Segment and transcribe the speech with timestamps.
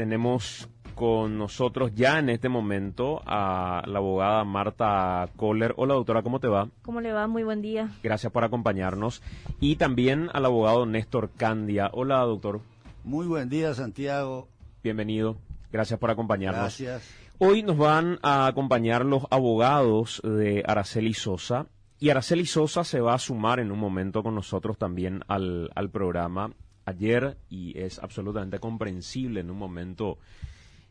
[0.00, 5.74] Tenemos con nosotros ya en este momento a la abogada Marta Kohler.
[5.76, 6.70] Hola doctora, ¿cómo te va?
[6.80, 7.26] ¿Cómo le va?
[7.26, 7.90] Muy buen día.
[8.02, 9.22] Gracias por acompañarnos.
[9.60, 11.90] Y también al abogado Néstor Candia.
[11.92, 12.62] Hola doctor.
[13.04, 14.48] Muy buen día Santiago.
[14.82, 15.36] Bienvenido.
[15.70, 16.62] Gracias por acompañarnos.
[16.62, 17.14] Gracias.
[17.36, 21.66] Hoy nos van a acompañar los abogados de Araceli Sosa.
[21.98, 25.90] Y Araceli Sosa se va a sumar en un momento con nosotros también al, al
[25.90, 26.54] programa
[26.90, 30.18] ayer y es absolutamente comprensible en un momento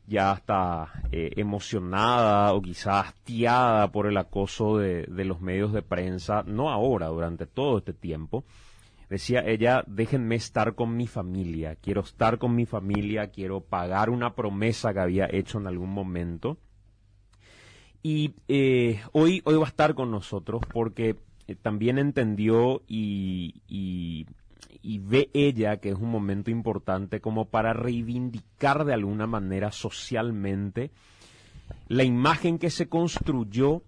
[0.10, 6.44] ya está eh, emocionada o quizás hastiada por el acoso de, los medios de prensa,
[6.48, 8.44] no ahora, durante todo este tiempo.
[9.08, 14.34] Decía ella, déjenme estar con mi familia, quiero estar con mi familia, quiero pagar una
[14.36, 16.58] promesa que había hecho en algún momento.
[18.02, 24.26] Y eh, hoy, hoy va a estar con nosotros porque eh, también entendió y, y
[24.82, 30.92] y ve ella que es un momento importante como para reivindicar de alguna manera socialmente
[31.88, 33.84] la imagen que se construyó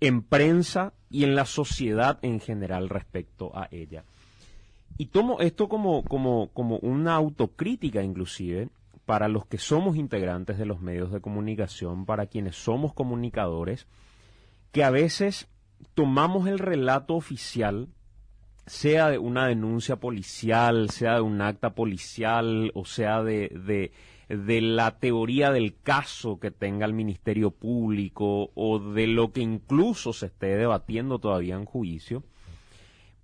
[0.00, 4.04] en prensa y en la sociedad en general respecto a ella.
[4.98, 8.68] Y tomo esto como, como, como una autocrítica inclusive
[9.04, 13.86] para los que somos integrantes de los medios de comunicación, para quienes somos comunicadores,
[14.72, 15.48] que a veces
[15.94, 17.88] tomamos el relato oficial
[18.66, 23.92] sea de una denuncia policial, sea de un acta policial, o sea de,
[24.28, 30.12] de, la teoría del caso que tenga el Ministerio Público, o de lo que incluso
[30.12, 32.24] se esté debatiendo todavía en juicio,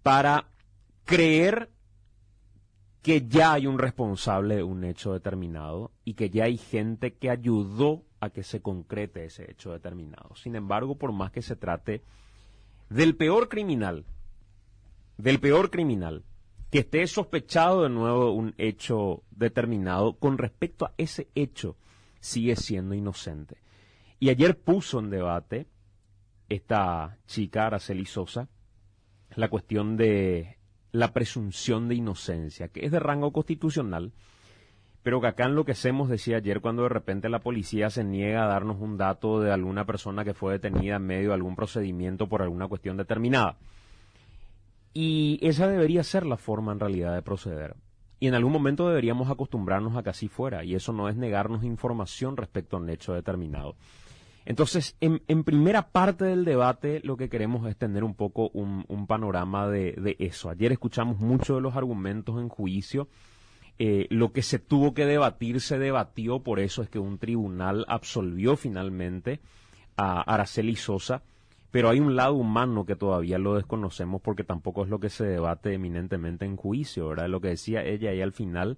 [0.02, 0.46] para
[1.04, 1.70] creer
[3.02, 7.30] que ya hay un responsable de un hecho determinado y que ya hay gente que
[7.30, 10.36] ayudó a que se concrete ese hecho determinado.
[10.36, 12.04] Sin embargo, por más que se trate
[12.88, 14.04] del peor criminal,
[15.16, 16.24] del peor criminal
[16.72, 21.76] que esté sospechado de nuevo un hecho determinado, con respecto a ese hecho,
[22.18, 23.58] sigue siendo inocente.
[24.18, 25.66] Y ayer puso en debate
[26.48, 28.48] esta chica, Araceli Sosa,
[29.34, 30.56] la cuestión de
[30.92, 34.12] la presunción de inocencia, que es de rango constitucional,
[35.02, 38.80] pero que acá enloquecemos, decía ayer, cuando de repente la policía se niega a darnos
[38.80, 42.68] un dato de alguna persona que fue detenida en medio de algún procedimiento por alguna
[42.68, 43.58] cuestión determinada.
[44.94, 47.76] Y esa debería ser la forma en realidad de proceder.
[48.20, 51.64] Y en algún momento deberíamos acostumbrarnos a que así fuera, y eso no es negarnos
[51.64, 53.74] información respecto a un hecho determinado.
[54.44, 59.68] Entonces, en, primera parte del debate, lo que queremos es tener un poco un, panorama
[59.68, 60.50] de, eso.
[60.50, 63.08] Ayer escuchamos mucho de los argumentos en juicio.
[63.78, 67.84] Eh, lo que se tuvo que debatir se debatió, por eso es que un tribunal
[67.88, 69.40] absolvió finalmente
[69.96, 71.22] a Araceli Sosa
[71.72, 75.24] pero hay un lado humano que todavía lo desconocemos porque tampoco es lo que se
[75.24, 77.28] debate eminentemente en juicio, ¿verdad?
[77.28, 78.76] Lo que decía ella ahí al final,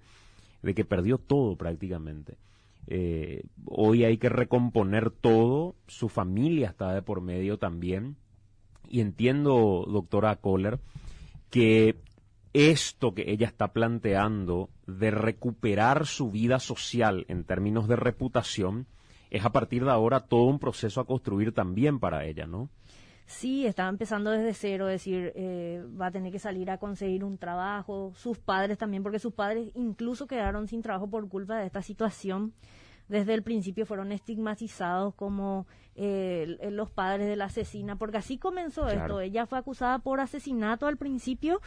[0.62, 2.38] de que perdió todo prácticamente.
[2.86, 8.16] Eh, hoy hay que recomponer todo, su familia está de por medio también,
[8.88, 10.78] y entiendo, doctora Kohler,
[11.50, 11.96] que
[12.52, 18.86] esto que ella está planteando de recuperar su vida social en términos de reputación,
[19.30, 22.70] es a partir de ahora todo un proceso a construir también para ella, ¿no?
[23.26, 27.24] Sí, estaba empezando desde cero, es decir, eh, va a tener que salir a conseguir
[27.24, 31.66] un trabajo, sus padres también, porque sus padres incluso quedaron sin trabajo por culpa de
[31.66, 32.52] esta situación.
[33.08, 38.82] Desde el principio fueron estigmatizados como eh, los padres de la asesina, porque así comenzó
[38.82, 39.00] claro.
[39.00, 39.20] esto.
[39.20, 41.60] Ella fue acusada por asesinato al principio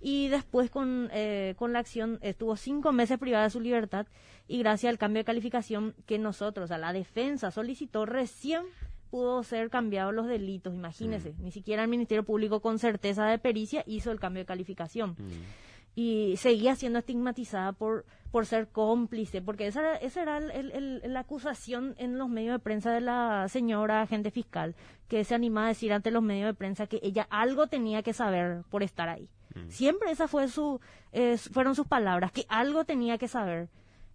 [0.00, 4.06] y después con, eh, con la acción estuvo cinco meses privada de su libertad
[4.46, 8.62] y gracias al cambio de calificación que nosotros, a la defensa solicitó recién
[9.10, 11.42] pudo ser cambiados los delitos, imagínese, mm.
[11.42, 15.10] ni siquiera el Ministerio Público con certeza de pericia hizo el cambio de calificación.
[15.18, 15.28] Mm.
[15.94, 21.12] Y seguía siendo estigmatizada por, por ser cómplice, porque esa era, esa era el, el,
[21.12, 24.76] la acusación en los medios de prensa de la señora agente fiscal,
[25.08, 28.12] que se animaba a decir ante los medios de prensa que ella algo tenía que
[28.12, 29.28] saber por estar ahí.
[29.54, 29.70] Mm.
[29.70, 30.80] Siempre esa fue su,
[31.12, 33.68] eh, fueron sus palabras, que algo tenía que saber.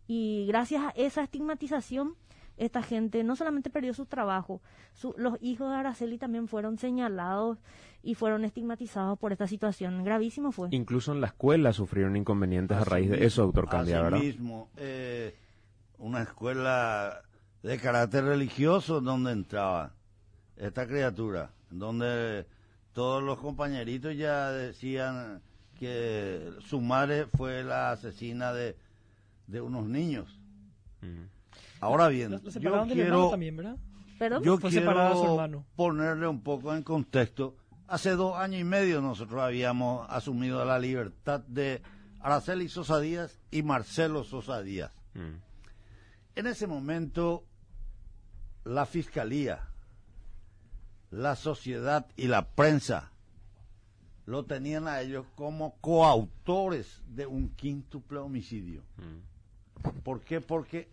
[0.07, 2.15] Y gracias a esa estigmatización,
[2.57, 4.61] esta gente no solamente perdió su trabajo,
[4.93, 7.57] su, los hijos de Araceli también fueron señalados
[8.03, 10.03] y fueron estigmatizados por esta situación.
[10.03, 10.69] Gravísimo fue.
[10.71, 14.19] Incluso en la escuela sufrieron inconvenientes así a raíz de eso, doctor Candia, ¿verdad?
[14.19, 15.35] mismo, eh,
[15.97, 17.21] una escuela
[17.63, 19.93] de carácter religioso donde entraba
[20.57, 22.45] esta criatura, donde
[22.91, 25.41] todos los compañeritos ya decían
[25.79, 28.75] que su madre fue la asesina de,
[29.47, 30.39] de unos niños.
[31.01, 31.23] Mm.
[31.83, 33.77] Ahora bien, lo, lo yo quiero, también, ¿verdad?
[34.17, 34.41] ¿Perdón?
[34.41, 37.57] yo Fue quiero ponerle un poco en contexto.
[37.87, 41.81] Hace dos años y medio nosotros habíamos asumido la libertad de
[42.21, 44.93] Araceli Sosa Díaz y Marcelo Sosa Díaz.
[45.13, 45.35] Mm.
[46.35, 47.43] En ese momento,
[48.63, 49.67] la fiscalía,
[51.11, 53.11] la sociedad y la prensa
[54.25, 58.83] lo tenían a ellos como coautores de un quíntuple homicidio.
[58.95, 59.99] Mm.
[60.03, 60.39] ¿Por qué?
[60.39, 60.87] Porque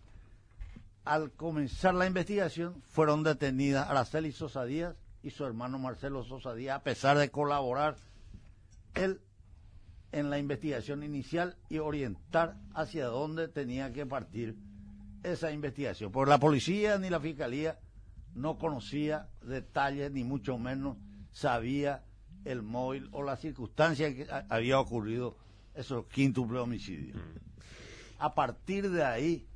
[1.03, 6.77] al comenzar la investigación fueron detenidas Araceli Sosa Díaz y su hermano Marcelo Sosa Díaz,
[6.77, 7.95] a pesar de colaborar
[8.93, 9.21] él
[10.11, 14.55] en la investigación inicial y orientar hacia dónde tenía que partir
[15.23, 16.11] esa investigación.
[16.11, 17.79] Porque la policía ni la fiscalía
[18.33, 20.97] no conocía detalles, ni mucho menos
[21.31, 22.03] sabía
[22.45, 25.37] el móvil o la circunstancia que había ocurrido
[25.75, 27.17] esos quíntuple homicidios.
[28.19, 29.47] A partir de ahí,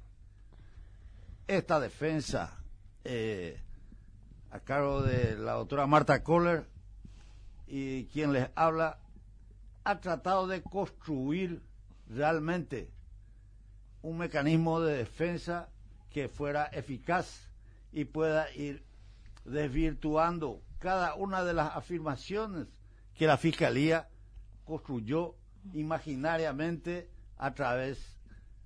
[1.47, 2.57] esta defensa
[3.03, 3.59] eh,
[4.51, 6.65] a cargo de la doctora Marta Kohler
[7.67, 8.99] y quien les habla
[9.83, 11.61] ha tratado de construir
[12.09, 12.89] realmente
[14.01, 15.69] un mecanismo de defensa
[16.09, 17.49] que fuera eficaz
[17.91, 18.83] y pueda ir
[19.43, 22.67] desvirtuando cada una de las afirmaciones
[23.13, 24.09] que la Fiscalía
[24.63, 25.35] construyó
[25.73, 28.14] imaginariamente a través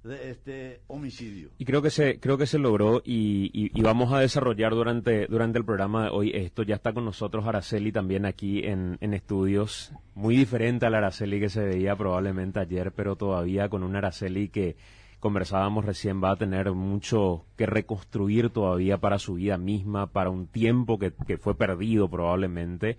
[0.04, 1.50] de este homicidio.
[1.58, 5.28] Y creo que se, creo que se logró y, y- y vamos a desarrollar durante,
[5.28, 6.64] durante el programa de hoy esto.
[6.64, 9.92] Ya está con nosotros Araceli también aquí en, en estudios.
[10.16, 14.50] Muy diferente a la Araceli que se veía probablemente ayer, pero todavía con una Araceli
[14.50, 14.78] que
[15.20, 20.48] conversábamos recién va a tener mucho que reconstruir todavía para su vida misma, para un
[20.48, 22.98] tiempo que, que fue perdido probablemente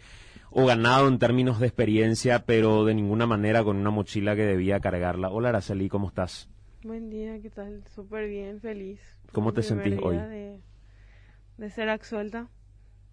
[0.50, 4.80] o ganado en términos de experiencia, pero de ninguna manera con una mochila que debía
[4.80, 5.30] cargarla.
[5.30, 6.50] Hola Araceli, ¿cómo estás?
[6.82, 7.84] Buen día, ¿qué tal?
[7.94, 9.00] Súper bien, feliz.
[9.32, 10.16] ¿Cómo te sentís hoy?
[10.16, 10.58] De,
[11.58, 12.48] de ser absuelta,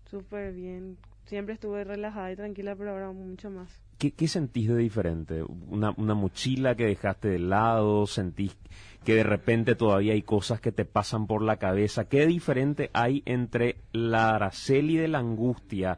[0.09, 0.97] súper bien.
[1.25, 3.69] Siempre estuve relajada y tranquila, pero ahora mucho más.
[3.97, 5.43] ¿Qué, qué sentís de diferente?
[5.43, 8.55] Una, una mochila que dejaste de lado, sentís
[9.03, 12.07] que de repente todavía hay cosas que te pasan por la cabeza.
[12.07, 15.97] ¿Qué diferente hay entre la Araceli de la angustia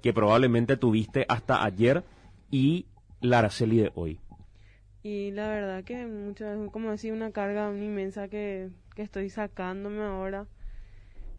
[0.00, 2.02] que probablemente tuviste hasta ayer
[2.50, 2.86] y
[3.20, 4.18] la Araceli de hoy?
[5.02, 9.30] Y la verdad que muchas veces, como decir, una carga muy inmensa que, que estoy
[9.30, 10.46] sacándome ahora.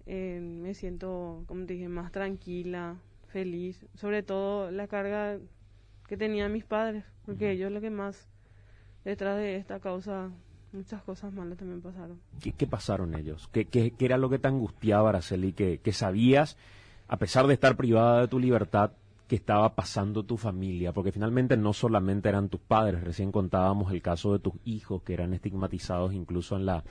[0.08, 2.96] Eh, me siento, como te dije, más tranquila,
[3.28, 3.86] feliz.
[3.96, 5.38] Sobre todo la carga
[6.08, 8.28] que tenían mis padres, porque ellos lo que más,
[9.06, 10.32] detrás de esta causa,
[10.74, 12.20] muchas cosas malas también pasaron.
[12.42, 13.48] ¿Qué, qué pasaron ellos?
[13.52, 15.54] ¿Qué, qué, qué era lo que te angustiaba, Araceli?
[15.54, 16.58] Que, que sabías,
[17.08, 18.92] a pesar de estar privada de tu libertad,
[19.32, 24.02] que estaba pasando tu familia, porque finalmente no solamente eran tus padres, recién contábamos el
[24.02, 26.84] caso de tus hijos que eran estigmatizados incluso en la,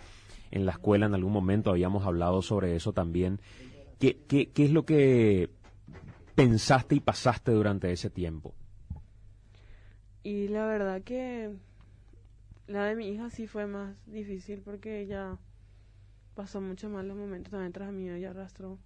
[0.50, 3.40] en la escuela, en algún momento habíamos hablado sobre eso también.
[3.98, 5.50] ¿Qué, qué, qué es lo que
[6.34, 8.54] pensaste y pasaste durante ese tiempo?
[10.22, 11.54] Y la verdad que
[12.68, 15.36] la de mi hija sí fue más difícil porque ella
[16.34, 18.78] pasó mucho más los momentos también tras mí, ella arrastró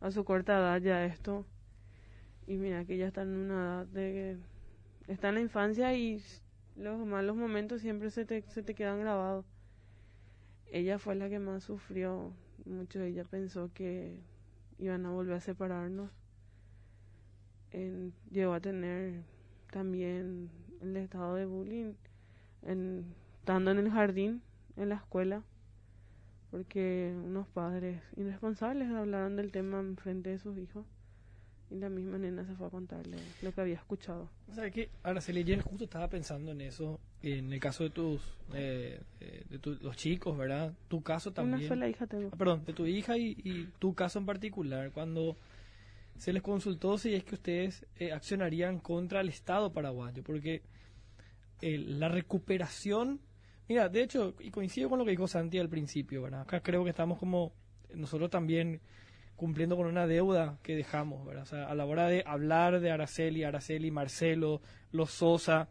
[0.00, 1.44] a su corta edad ya esto.
[2.46, 4.38] Y mira que ella está en una edad de
[5.06, 6.22] que está en la infancia y
[6.76, 9.44] los malos momentos siempre se te, se te quedan grabados.
[10.70, 12.32] Ella fue la que más sufrió
[12.66, 14.20] mucho, ella pensó que
[14.78, 16.10] iban a volver a separarnos.
[17.70, 19.22] En- llegó a tener
[19.70, 20.50] también
[20.80, 21.94] el estado de bullying
[22.62, 24.42] estando en el jardín,
[24.76, 25.42] en la escuela,
[26.50, 30.84] porque unos padres irresponsables hablaron del tema en frente de sus hijos
[31.70, 34.28] y la misma nena se fue a contarle lo que había escuchado.
[34.50, 38.20] O sea que Araceli ayer justo estaba pensando en eso, en el caso de tus,
[38.54, 40.72] eh, eh, de tu- los chicos, ¿verdad?
[40.88, 41.58] Tu caso también.
[41.58, 42.30] Una sola hija tengo.
[42.32, 45.36] Ah, perdón, de tu hija y, y tu caso en particular, cuando
[46.16, 50.62] se les consultó si es que ustedes eh, accionarían contra el Estado paraguayo, porque
[51.60, 53.20] eh, la recuperación,
[53.68, 56.42] mira, de hecho, y coincido con lo que dijo Santi al principio, ¿verdad?
[56.42, 57.52] Acá creo que estamos como
[57.94, 58.80] nosotros también
[59.36, 61.42] cumpliendo con una deuda que dejamos, ¿verdad?
[61.42, 65.68] O sea, a la hora de hablar de Araceli, Araceli, Marcelo, Los Sosa,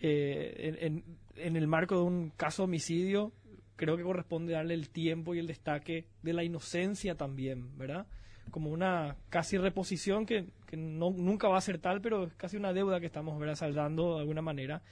[0.00, 1.02] eh,
[1.36, 3.32] en, el marco de un caso homicidio,
[3.76, 8.06] creo que corresponde darle el tiempo y el destaque de la inocencia también, ¿verdad?
[8.50, 12.72] Como una casi reposición que, que nunca va a ser tal, pero es casi una
[12.72, 14.82] deuda que estamos saldando de alguna manera.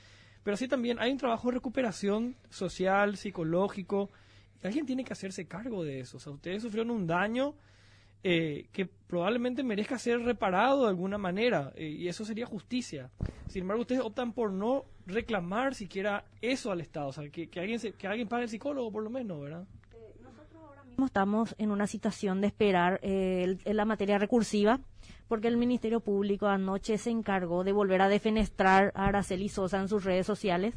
[0.45, 4.11] Pero sí también hay un trabajo de recuperación social, psicológico,
[4.63, 6.19] alguien tiene que hacerse cargo de eso.
[6.19, 7.55] O sea, ustedes sufrieron un daño
[8.23, 13.11] eh, que probablemente merezca ser reparado de alguna manera, eh, y eso sería justicia.
[13.49, 17.61] Sin embargo, ustedes optan por no reclamar siquiera eso al Estado, o sea, que, que
[17.61, 19.65] alguien, se- que alguien pague el psicólogo por lo menos, ¿verdad?
[21.07, 24.81] estamos en una situación de esperar eh, la materia recursiva,
[25.29, 29.89] porque el Ministerio Público anoche se encargó de volver a defenestrar a Araceli Sosa en
[29.89, 30.75] sus redes sociales.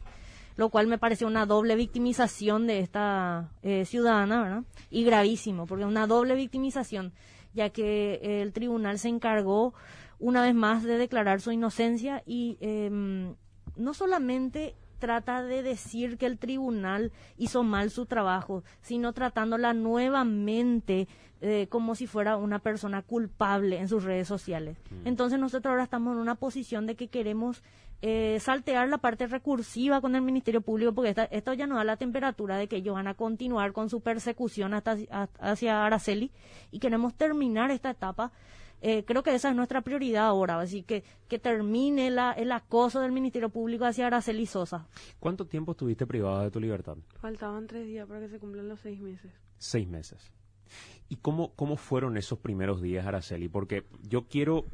[0.56, 4.64] Lo cual me pareció una doble victimización de esta eh, ciudadana, ¿verdad?
[4.90, 7.14] Y gravísimo, porque una doble victimización,
[7.54, 9.74] ya que el tribunal se encargó
[10.20, 13.36] una vez más de declarar su inocencia y em,
[13.76, 21.10] no solamente trata de decir que el tribunal hizo mal su trabajo, sino tratándola nuevamente
[21.42, 24.78] eh, como si fuera una persona culpable en sus redes sociales.
[24.90, 25.08] Mm.
[25.10, 27.64] Entonces nosotros ahora estamos en una posición de que queremos
[28.02, 31.98] eh, saltear la parte recursiva con el Ministerio Público, porque esto ya no da la
[31.98, 34.96] temperatura de que ellos van a continuar con su persecución hasta,
[35.38, 36.32] hacia Araceli
[36.72, 38.32] y queremos terminar esta etapa
[38.86, 43.00] eh, creo que esa es nuestra prioridad ahora, así que que termine la, el acoso
[43.00, 44.88] del Ministerio Público hacia Araceli Sosa.
[45.20, 46.98] ¿Cuánto tiempo estuviste privada de tu libertad?
[47.22, 49.32] Faltaban tres días para que se cumplan los seis meses.
[49.58, 50.34] Seis meses.
[51.08, 53.48] ¿Y cómo, cómo fueron esos primeros días, Araceli?
[53.48, 54.66] Porque yo quiero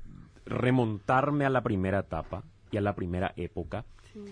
[0.46, 3.86] remontarme a la primera etapa y a la primera época.
[4.12, 4.26] Sí.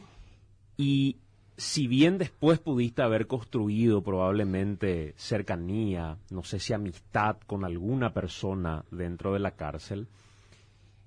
[0.76, 1.18] Y
[1.58, 8.86] si bien después pudiste haber construido probablemente cercanía, no sé si amistad con alguna persona
[8.92, 10.08] dentro de la cárcel,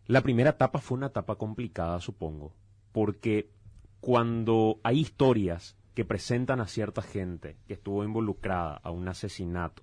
[0.06, 2.52] la primera etapa fue una etapa complicada, supongo,
[2.90, 3.48] porque
[4.00, 9.82] cuando hay historias que presentan a cierta gente que estuvo involucrada a un asesinato,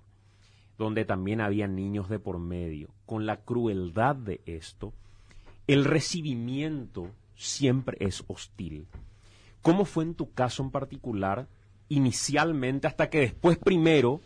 [0.76, 4.92] donde también había niños de por medio, con la crueldad de esto,
[5.66, 8.86] el recibimiento siempre es hostil.
[9.62, 11.48] ¿Cómo fue en tu caso en particular,
[11.88, 14.20] inicialmente, hasta que después primero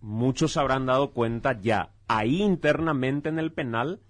[0.00, 4.00] muchos habrán dado cuenta ya ahí internamente en el penal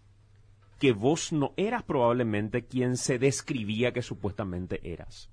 [0.79, 5.31] que vos no eras probablemente quien se describía que supuestamente eras?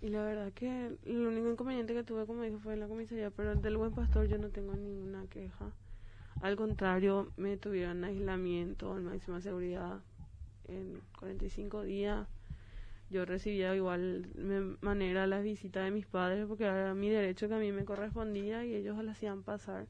[0.00, 3.30] Y la verdad que el único inconveniente que tuve, como dije, fue en la comisaría,
[3.30, 5.70] pero del buen pastor yo no tengo ninguna queja.
[6.42, 10.00] Al contrario, me tuvieron aislamiento en máxima seguridad
[10.68, 12.26] en 45 días
[13.14, 14.26] yo recibía igual
[14.80, 18.64] manera las visitas de mis padres porque era mi derecho que a mí me correspondía
[18.64, 19.86] y ellos la hacían pasar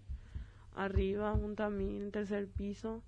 [0.75, 3.02] arriba junto a mí en el tercer piso.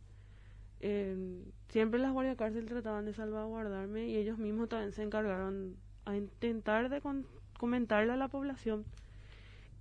[0.81, 6.17] Eh, siempre las guardias cárcel trataban de salvaguardarme y ellos mismos también se encargaron a
[6.17, 7.03] intentar de
[7.59, 8.87] comentarle a la población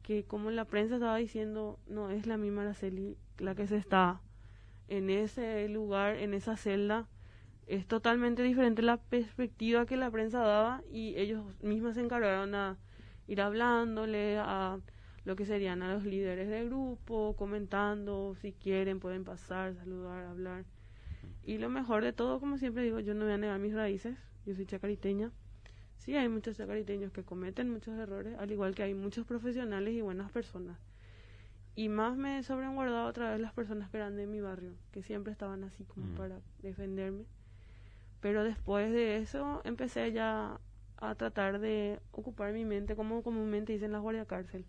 [0.03, 4.19] que como la prensa estaba diciendo no es la misma Araceli la que se está
[4.89, 7.07] en ese lugar, en esa celda
[7.67, 12.77] es totalmente diferente la perspectiva que la prensa daba y ellos mismos se encargaron a
[13.27, 14.79] ir hablándole a
[15.23, 20.65] lo que serían a los líderes del grupo, comentando si quieren pueden pasar, saludar, hablar.
[21.43, 24.15] Y lo mejor de todo, como siempre digo, yo no voy a negar mis raíces,
[24.45, 25.31] yo soy chacariteña.
[25.97, 30.01] Sí, hay muchos chacariteños que cometen muchos errores, al igual que hay muchos profesionales y
[30.01, 30.77] buenas personas.
[31.75, 35.01] Y más me sobran guardado otra vez las personas que eran de mi barrio, que
[35.01, 36.15] siempre estaban así como mm.
[36.15, 37.25] para defenderme
[38.25, 40.59] pero después de eso empecé ya
[40.97, 44.65] a tratar de ocupar mi mente, como comúnmente dicen las guardias cárcel,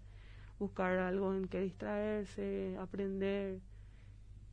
[0.58, 3.60] buscar algo en que distraerse, aprender.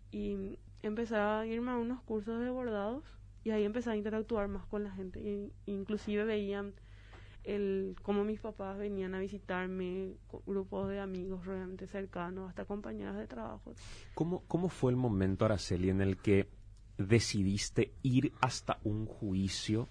[0.10, 3.03] Y empecé a irme a unos cursos de bordados
[3.43, 5.19] y ahí empecé a interactuar más con la gente.
[5.19, 6.74] Y, inclusive veían
[7.43, 10.13] el cómo mis papás venían a visitarme,
[10.45, 13.74] grupos de amigos realmente cercanos, hasta compañeras de trabajo.
[14.13, 16.48] ¿Cómo, cómo fue el momento, Araceli, en el que
[17.07, 19.88] decidiste ir hasta un juicio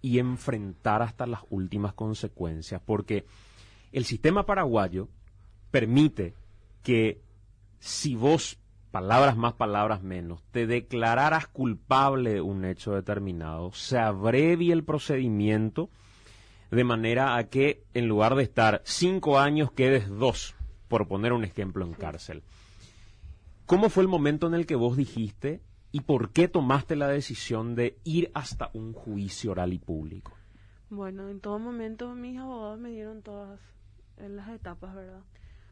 [0.00, 3.24] y enfrentar hasta las últimas consecuencias, porque
[3.92, 5.08] el sistema paraguayo
[5.70, 6.34] permite
[6.82, 7.20] que
[7.78, 8.58] si vos,
[8.90, 15.88] palabras más, palabras menos, te declararas culpable de un hecho determinado, se abrevie el procedimiento
[16.70, 20.54] de manera a que en lugar de estar cinco años quedes dos,
[20.88, 22.42] por poner un ejemplo en cárcel.
[23.66, 25.60] ¿Cómo fue el momento en el que vos dijiste,
[25.94, 30.32] ¿Y por qué tomaste la decisión de ir hasta un juicio oral y público?
[30.88, 33.60] Bueno, en todo momento mis abogados me dieron todas
[34.16, 35.20] las etapas, ¿verdad?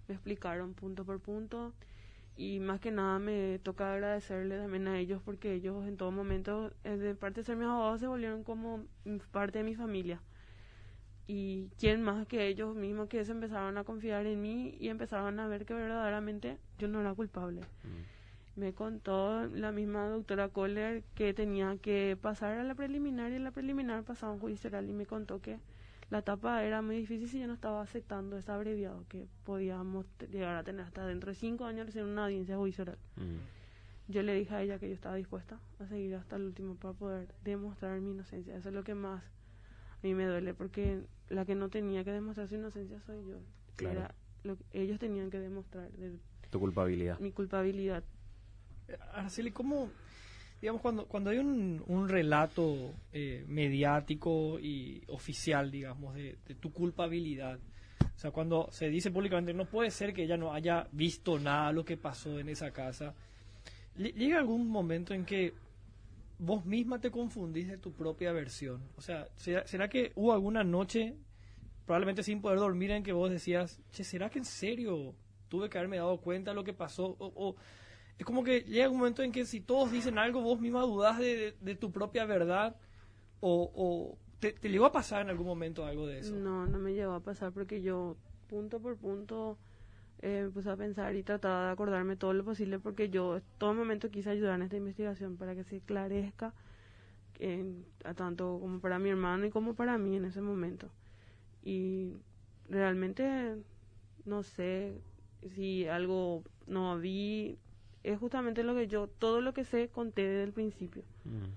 [0.09, 1.73] Me explicaron punto por punto
[2.37, 6.71] y más que nada me toca agradecerle también a ellos porque ellos en todo momento,
[6.85, 8.85] eh, de parte de ser mis abogados, se volvieron como
[9.31, 10.21] parte de mi familia.
[11.27, 15.41] Y quién más que ellos mismos que se empezaron a confiar en mí y empezaron
[15.41, 17.63] a ver que verdaderamente yo no era culpable.
[17.85, 18.20] Mm
[18.57, 23.45] me contó la misma doctora Kohler que tenía que pasar a la preliminar y en
[23.45, 25.59] la preliminar pasaba un juicio oral y me contó que
[26.11, 30.57] la etapa era muy difícil si yo no estaba aceptando ese abreviado que podíamos llegar
[30.57, 32.99] a tener hasta dentro de cinco años en una audiencia judicial.
[33.17, 34.13] Mm.
[34.13, 36.95] Yo le dije a ella que yo estaba dispuesta a seguir hasta el último para
[36.95, 38.57] poder demostrar mi inocencia.
[38.57, 42.11] Eso es lo que más a mí me duele porque la que no tenía que
[42.11, 43.39] demostrar su inocencia soy yo.
[43.89, 45.91] Era lo que ellos tenían que demostrar.
[46.51, 47.21] tu culpabilidad.
[47.21, 48.03] Mi culpabilidad.
[49.13, 49.91] Araceli, ¿cómo
[50.61, 56.71] digamos, cuando, cuando hay un, un relato eh, mediático y oficial, digamos, de, de tu
[56.73, 57.59] culpabilidad,
[58.03, 61.73] o sea, cuando se dice públicamente, no puede ser que ella no haya visto nada
[61.73, 63.15] lo que pasó en esa casa,
[63.97, 65.55] lle- llega algún momento en que
[66.39, 68.83] vos misma te confundís de tu propia versión.
[68.97, 71.15] O sea, ¿será, será que hubo alguna noche,
[71.87, 75.15] probablemente sin poder dormir, en que vos decías, che, ¿será que en serio
[75.49, 77.17] tuve que haberme dado cuenta de lo que pasó?
[77.19, 77.57] O, o-
[78.21, 81.19] es como que llega un momento en que si todos dicen algo, vos misma dudás
[81.19, 82.77] de, tu propia verdad,
[83.41, 86.35] o, te, te llegó a pasar en algún momento algo de eso.
[86.35, 89.57] No, no me llegó a pasar porque yo punto por punto
[90.21, 93.73] eh, me puse a pensar y trataba de acordarme todo lo posible porque yo todo
[93.73, 96.53] momento quise ayudar en esta investigación para que se esclarezca
[98.17, 100.91] tanto como para mi hermano y como para mí en ese momento.
[101.63, 102.19] Y
[102.69, 103.57] realmente
[104.27, 105.01] no sé
[105.55, 107.57] si algo no vi,
[108.03, 111.03] es justamente lo que yo, todo lo que sé conté desde el principio.
[111.25, 111.53] Mm.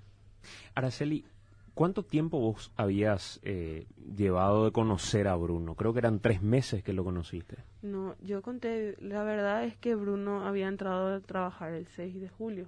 [0.75, 1.25] Araceli,
[1.73, 3.85] ¿cuánto tiempo vos habías eh,
[4.15, 5.75] llevado de conocer a Bruno?
[5.75, 7.57] Creo que eran tres meses que lo conociste.
[7.81, 12.29] No, yo conté, la verdad es que Bruno había entrado a trabajar el 6 de
[12.29, 12.67] julio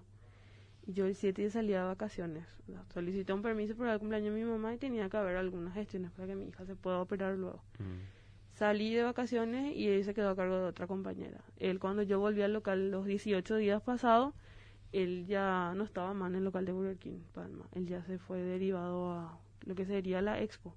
[0.87, 2.45] y yo el 7 ya salía de vacaciones.
[2.93, 6.11] Solicité un permiso para el cumpleaños de mi mamá y tenía que haber algunas gestiones
[6.11, 7.61] para que mi hija se pueda operar luego.
[8.55, 11.41] Salí de vacaciones y él se quedó a cargo de otra compañera.
[11.57, 14.33] Él cuando yo volví al local los 18 días pasados,
[14.93, 17.65] él ya no estaba más en el local de Burger King, Palma.
[17.73, 20.73] Él ya se fue derivado a lo que sería la expo.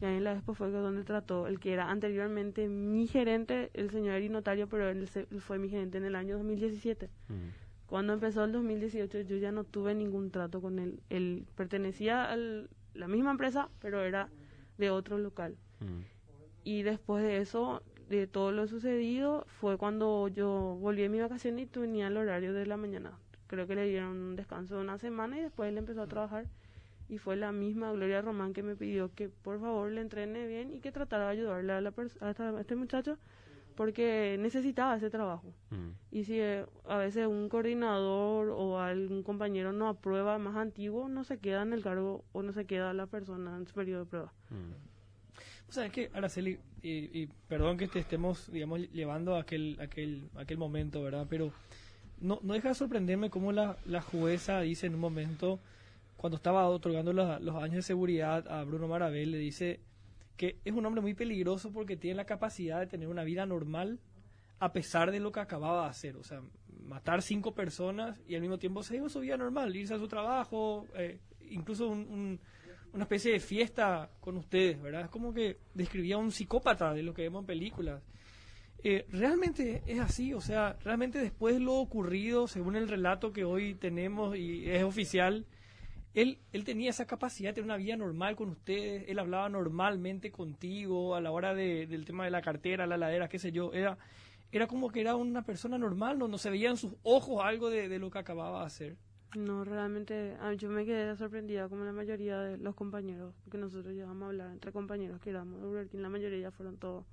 [0.00, 3.90] Y ahí en la expo fue donde trató el que era anteriormente mi gerente, el
[3.90, 7.10] señor Eri Notario, pero él, se- él fue mi gerente en el año 2017.
[7.28, 7.32] Mm.
[7.86, 11.00] Cuando empezó el 2018 yo ya no tuve ningún trato con él.
[11.10, 14.28] Él pertenecía a la misma empresa, pero era
[14.78, 15.56] de otro local.
[15.80, 16.02] Mm.
[16.64, 21.58] Y después de eso, de todo lo sucedido, fue cuando yo volví de mi vacación
[21.58, 23.12] y tenía el horario de la mañana.
[23.46, 26.46] Creo que le dieron un descanso de una semana y después él empezó a trabajar.
[27.08, 30.72] Y fue la misma Gloria Román que me pidió que por favor le entrene bien
[30.72, 33.18] y que tratara de ayudarle a, la pers- a, esta- a este muchacho
[33.74, 35.52] porque necesitaba ese trabajo.
[35.70, 35.88] Mm.
[36.12, 41.24] Y si eh, a veces un coordinador o algún compañero no aprueba más antiguo, no
[41.24, 44.10] se queda en el cargo o no se queda la persona en su periodo de
[44.10, 44.32] prueba.
[44.50, 44.89] Mm.
[45.70, 49.78] O sea, es que, Araceli, y, y perdón que te estemos, digamos, llevando a aquel,
[49.80, 51.28] aquel, aquel momento, ¿verdad?
[51.30, 51.52] Pero
[52.20, 55.60] no, no deja de sorprenderme cómo la, la jueza dice en un momento,
[56.16, 59.78] cuando estaba otorgando los años de seguridad a Bruno Marabel, le dice
[60.36, 64.00] que es un hombre muy peligroso porque tiene la capacidad de tener una vida normal
[64.58, 66.16] a pesar de lo que acababa de hacer.
[66.16, 66.42] O sea,
[66.84, 70.88] matar cinco personas y al mismo tiempo seguir su vida normal, irse a su trabajo,
[70.96, 72.40] eh, incluso un-
[72.92, 75.02] una especie de fiesta con ustedes, ¿verdad?
[75.02, 78.02] Es como que describía un psicópata de lo que vemos en películas.
[78.82, 83.44] Eh, realmente es así, o sea, realmente después de lo ocurrido, según el relato que
[83.44, 85.44] hoy tenemos y es oficial,
[86.14, 90.32] él, él tenía esa capacidad de tener una vida normal con ustedes, él hablaba normalmente
[90.32, 93.72] contigo a la hora de- del tema de la cartera, la ladera, qué sé yo,
[93.74, 93.98] era,
[94.50, 97.68] era como que era una persona normal, no, no se veía en sus ojos algo
[97.70, 98.96] de lo que acababa de hacer.
[99.36, 103.94] No, realmente ah, yo me quedé sorprendida como la mayoría de los compañeros, porque nosotros
[103.94, 107.04] llegamos a hablar entre compañeros que éramos de Burger la mayoría ya fueron todos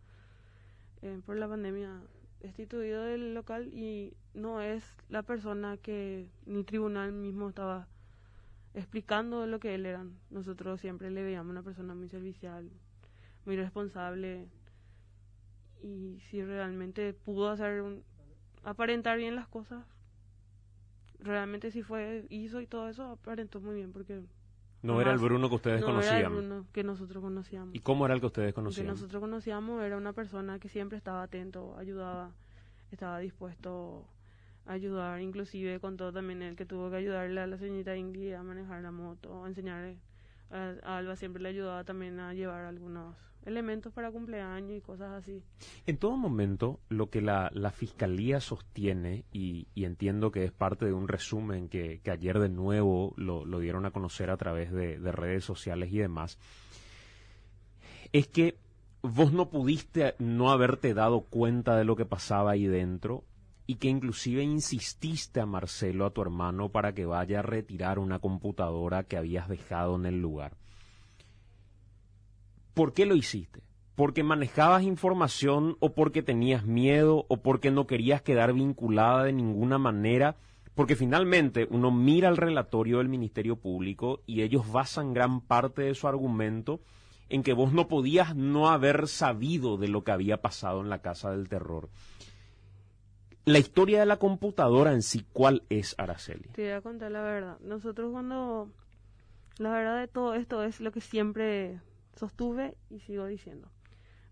[1.04, 2.02] eh, por la pandemia
[2.42, 7.88] destituidos del local y no es la persona que ni el tribunal mismo estaba
[8.74, 10.06] explicando lo que él era.
[10.32, 12.68] Nosotros siempre le veíamos una persona muy servicial,
[13.46, 14.48] muy responsable
[15.84, 18.04] y si realmente pudo hacer un,
[18.64, 19.86] aparentar bien las cosas,
[21.20, 24.22] realmente si fue hizo y todo eso aparentó muy bien porque
[24.82, 25.18] No era el.
[25.18, 26.32] Bruno que ustedes no era el conocían.
[26.32, 27.76] Bruno que nosotros conocíamos.
[27.76, 28.88] ¿Y cómo era el que ustedes El que conocían?
[28.88, 32.32] nosotros conocíamos era una persona que siempre estaba atento, ayudaba,
[32.92, 34.08] estaba dispuesto
[34.66, 38.44] a ayudar, inclusive contó también él que tuvo que ayudarle a la señorita Ingrid a
[38.44, 39.98] manejar la moto, a enseñarle,
[40.52, 43.16] a Alba siempre le ayudaba también a llevar algunos
[43.48, 45.42] elementos para cumpleaños y cosas así.
[45.86, 50.86] En todo momento, lo que la, la Fiscalía sostiene, y, y entiendo que es parte
[50.86, 54.72] de un resumen que, que ayer de nuevo lo, lo dieron a conocer a través
[54.72, 56.38] de, de redes sociales y demás,
[58.12, 58.58] es que
[59.02, 63.24] vos no pudiste no haberte dado cuenta de lo que pasaba ahí dentro
[63.66, 68.20] y que inclusive insististe a Marcelo, a tu hermano, para que vaya a retirar una
[68.20, 70.56] computadora que habías dejado en el lugar.
[72.78, 73.64] ¿Por qué lo hiciste?
[73.96, 79.80] ¿Porque manejabas información o porque tenías miedo o porque no querías quedar vinculada de ninguna
[79.80, 80.36] manera?
[80.76, 85.96] Porque finalmente uno mira el relatorio del Ministerio Público y ellos basan gran parte de
[85.96, 86.80] su argumento
[87.30, 91.02] en que vos no podías no haber sabido de lo que había pasado en la
[91.02, 91.90] Casa del Terror.
[93.46, 96.50] La historia de la computadora en sí, ¿cuál es, Araceli?
[96.50, 97.58] Te voy a contar la verdad.
[97.62, 98.70] Nosotros cuando...
[99.58, 101.80] La verdad de todo esto es lo que siempre
[102.18, 103.70] sostuve y sigo diciendo.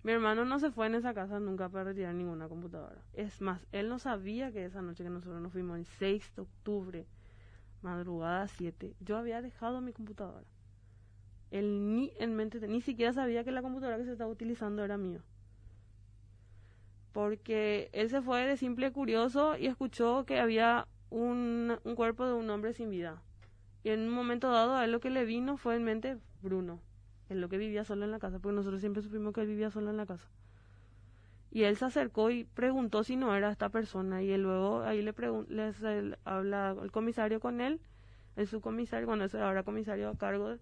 [0.03, 3.01] Mi hermano no se fue en esa casa nunca para retirar ninguna computadora.
[3.13, 6.41] Es más, él no sabía que esa noche que nosotros nos fuimos, el 6 de
[6.43, 7.07] octubre,
[7.81, 10.45] madrugada 7, yo había dejado mi computadora.
[11.49, 14.95] Él ni en mente, ni siquiera sabía que la computadora que se estaba utilizando era
[14.97, 15.21] mío.
[17.11, 22.33] Porque él se fue de simple curioso y escuchó que había un, un cuerpo de
[22.33, 23.23] un hombre sin vida.
[23.83, 26.79] Y en un momento dado a él lo que le vino fue en mente Bruno,
[27.29, 29.71] en lo que vivía solo en la casa, porque nosotros siempre supimos que él vivía
[29.71, 30.27] solo en la casa.
[31.51, 34.21] Y él se acercó y preguntó si no era esta persona.
[34.21, 35.13] Y él luego ahí le
[35.47, 35.75] les
[36.25, 37.79] habla el comisario con él,
[38.35, 40.57] el subcomisario, cuando es ahora comisario a cargo,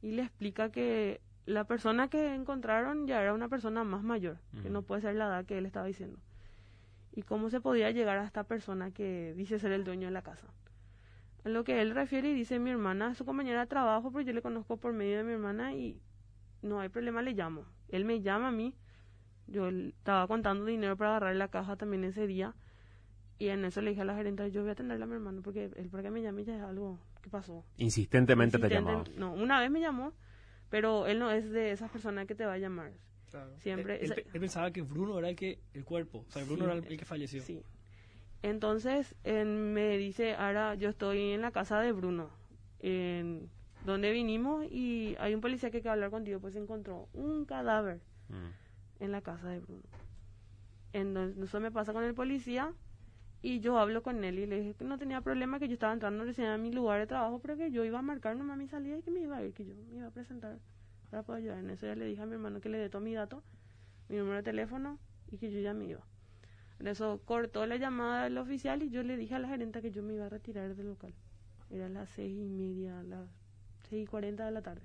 [0.00, 4.70] y le explica que la persona que encontraron ya era una persona más mayor, que
[4.70, 6.18] no puede ser la edad que él estaba diciendo.
[7.12, 10.22] Y cómo se podía llegar a esta persona que dice ser el dueño de la
[10.22, 10.46] casa.
[11.44, 14.32] En lo que él refiere y dice mi hermana, su compañera de trabajo, pero yo
[14.32, 16.00] le conozco por medio de mi hermana y
[16.62, 17.64] no hay problema, le llamo.
[17.88, 18.74] Él me llama a mí,
[19.46, 22.54] yo estaba contando dinero para agarrar la caja también ese día.
[23.38, 25.42] Y en eso le dije a la gerente, yo voy a atenderle a mi hermano
[25.42, 27.64] porque él para que me llame ya es algo que pasó.
[27.76, 29.04] Insistentemente te llamaba.
[29.16, 30.12] No, una vez me llamó,
[30.68, 32.92] pero él no es de esas personas que te va a llamar.
[33.58, 34.04] Siempre.
[34.04, 37.04] Él, pensaba que Bruno era el que el cuerpo, o sea, Bruno era el, que
[37.04, 37.42] falleció.
[37.42, 37.62] Sí.
[38.42, 42.30] Entonces me dice, ahora yo estoy en la casa de Bruno,
[42.80, 43.50] en
[43.84, 49.02] donde vinimos y hay un policía que quiere hablar contigo, pues encontró un cadáver mm.
[49.02, 49.82] en la casa de Bruno.
[50.92, 52.72] Entonces eso me pasa con el policía
[53.42, 55.92] y yo hablo con él y le dije que no tenía problema, que yo estaba
[55.92, 58.68] entrando recién a mi lugar de trabajo, pero que yo iba a marcar nomás mi
[58.68, 60.58] salida y que me iba a ir, que yo me iba a presentar
[61.10, 61.58] para poder ayudar.
[61.58, 63.42] En eso ya le dije a mi hermano que le dé todo mi dato,
[64.08, 64.98] mi número de teléfono
[65.30, 66.04] y que yo ya me iba.
[66.80, 69.90] En eso cortó la llamada del oficial y yo le dije a la gerente que
[69.90, 71.12] yo me iba a retirar del local.
[71.70, 73.28] Era las seis y media, las
[73.88, 74.82] seis y cuarenta de la tarde.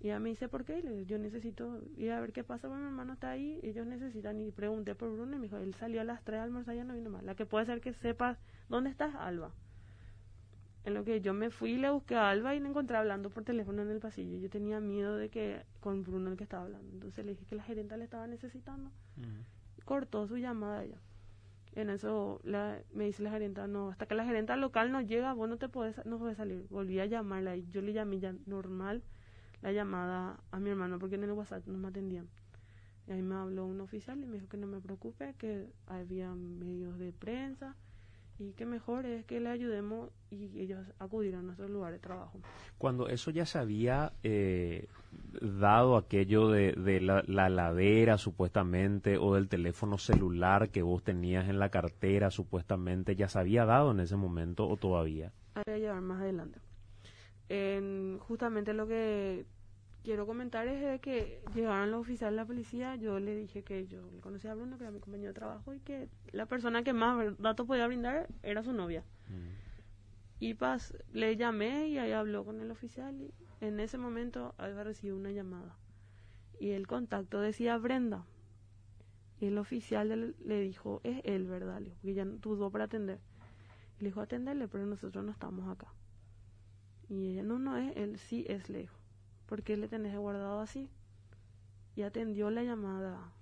[0.00, 0.80] Y ella me dice, ¿por qué?
[0.80, 4.40] Le yo necesito ir a ver qué pasa, porque mi hermano está ahí, ellos necesitan,
[4.40, 6.94] y pregunté por Bruno, y me dijo, él salió a las 3 a almorzar, no
[6.94, 7.24] vino más.
[7.24, 9.52] La que puede ser que sepa, ¿dónde estás, Alba?
[10.84, 13.28] En lo que yo me fui y le busqué a Alba y le encontré hablando
[13.28, 14.38] por teléfono en el pasillo.
[14.38, 16.92] Yo tenía miedo de que, con Bruno el que estaba hablando.
[16.92, 18.92] Entonces le dije que la gerente le estaba necesitando.
[19.88, 21.00] Cortó su llamada ella.
[21.72, 25.32] En eso la, me dice la gerenta, no, hasta que la gerenta local no llega,
[25.32, 26.66] vos no te puedes, no puedes salir.
[26.68, 29.02] Volví a llamarla y yo le llamé ya normal
[29.62, 32.28] la llamada a mi hermano porque en el WhatsApp no me atendían.
[33.06, 36.34] Y ahí me habló un oficial y me dijo que no me preocupe, que había
[36.34, 37.74] medios de prensa
[38.38, 42.40] y que mejor es que le ayudemos y ellos acudirán a nuestro lugar de trabajo.
[42.78, 44.88] Cuando eso ya se había eh,
[45.40, 51.48] dado aquello de, de la, la, ladera supuestamente o del teléfono celular que vos tenías
[51.48, 55.32] en la cartera supuestamente, ¿ya se había dado en ese momento o todavía?
[55.66, 56.60] Voy a llevar más adelante
[57.48, 59.46] en justamente lo que
[60.08, 64.10] quiero comentar es que llegaron los oficiales de la policía, yo le dije que yo
[64.10, 66.94] le conocía a Bruno, que era mi compañero de trabajo, y que la persona que
[66.94, 69.04] más datos podía brindar era su novia.
[69.28, 69.50] Mm.
[70.40, 74.82] Y pas, le llamé y ahí habló con el oficial y en ese momento Alba
[74.82, 75.76] recibió una llamada.
[76.58, 78.24] Y el contacto decía Brenda.
[79.40, 81.82] Y el oficial le, dijo, es él, ¿verdad?
[81.82, 83.20] Le porque ya dudó para atender.
[83.98, 85.92] Le dijo, atenderle, pero nosotros no estamos acá.
[87.10, 88.97] Y ella, no, no es, él sí es lejos.
[89.48, 90.90] ¿Por qué le tenés guardado así?
[91.96, 93.32] Y atendió la llamada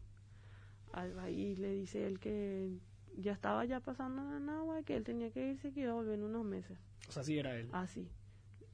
[0.92, 2.79] Alba y le dice él que
[3.19, 6.14] ya estaba ya pasando en agua, que él tenía que irse, que iba a volver
[6.14, 6.79] en unos meses.
[7.09, 7.69] O sea, sí era él.
[7.73, 8.09] Así.
[8.09, 8.27] Ah,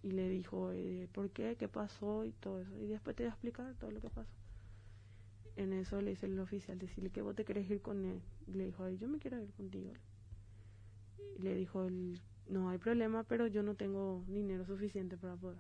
[0.03, 1.57] y le dijo, eh, ¿por qué?
[1.57, 2.25] ¿Qué pasó?
[2.25, 2.77] Y todo eso.
[2.79, 4.31] Y después te voy a explicar todo lo que pasó.
[5.57, 8.21] En eso le dice el oficial, decirle que vos te querés ir con él.
[8.47, 9.93] Y le dijo, yo me quiero ir contigo.
[11.39, 15.59] Y le dijo el no hay problema, pero yo no tengo dinero suficiente para poder.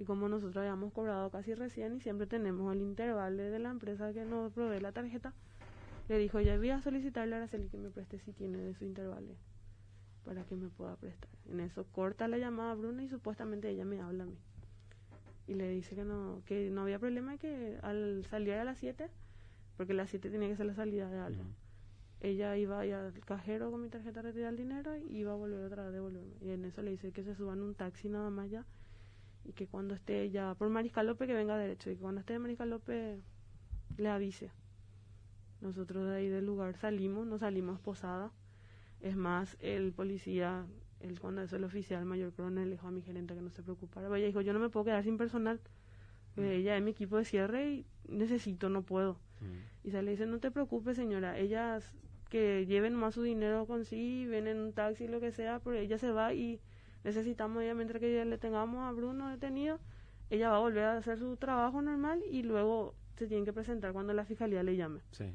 [0.00, 4.14] Y como nosotros habíamos cobrado casi recién y siempre tenemos el intervalo de la empresa
[4.14, 5.34] que nos provee la tarjeta,
[6.08, 8.86] le dijo, ya voy a solicitarle a Araceli que me preste si tiene de su
[8.86, 9.34] intervalo
[10.24, 11.28] para que me pueda prestar.
[11.50, 14.38] En eso corta la llamada a Bruno y supuestamente ella me habla a mí.
[15.46, 19.10] Y le dice que no, que no había problema que al salir a las 7,
[19.76, 21.44] porque las 7 tenía que ser la salida de algo
[22.22, 25.64] ella iba al cajero con mi tarjeta a retirar el dinero y iba a volver
[25.64, 26.34] otra vez a devolverme.
[26.42, 28.66] Y en eso le dice que se suban un taxi nada más ya
[29.44, 32.34] y que cuando esté ya por Mariscal López que venga derecho y que cuando esté
[32.34, 33.20] en Mariscal López
[33.96, 34.50] le avise.
[35.60, 38.32] Nosotros de ahí del lugar salimos, no salimos posada.
[39.00, 40.66] Es más, el policía,
[41.00, 44.06] el, cuando es el oficial mayor coronel, dijo a mi gerente que no se preocupara.
[44.16, 45.60] Ella dijo, yo no me puedo quedar sin personal.
[46.36, 46.42] Mm.
[46.42, 49.14] Ella es mi equipo de cierre y necesito, no puedo.
[49.40, 49.88] Mm.
[49.88, 51.94] Y se le dice, no te preocupes señora, ellas
[52.28, 55.76] que lleven más su dinero con sí, ven en un taxi, lo que sea, pero
[55.76, 56.60] ella se va y
[57.04, 59.78] necesitamos ella, mientras que ya le tengamos a Bruno detenido,
[60.30, 63.92] ella va a volver a hacer su trabajo normal y luego se tiene que presentar
[63.92, 65.00] cuando la fiscalía le llame.
[65.12, 65.32] Sí.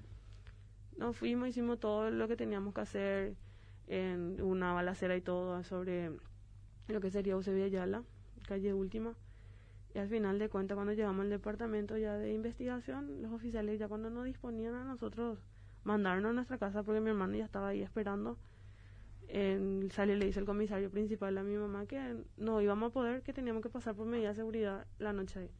[0.98, 3.36] Nos fuimos, hicimos todo lo que teníamos que hacer
[3.88, 6.12] en una balacera y todo sobre
[6.88, 8.04] lo que sería Eusebio Ayala,
[8.48, 9.14] calle última.
[9.94, 13.88] Y al final de cuentas, cuando llegamos al departamento ya de investigación, los oficiales ya
[13.88, 15.40] cuando nos disponían a nosotros
[15.84, 18.38] mandarnos a nuestra casa, porque mi hermano ya estaba ahí esperando,
[19.30, 23.22] en, sale le dice el comisario principal a mi mamá que no íbamos a poder,
[23.24, 25.52] que teníamos que pasar por medida de seguridad la noche ahí.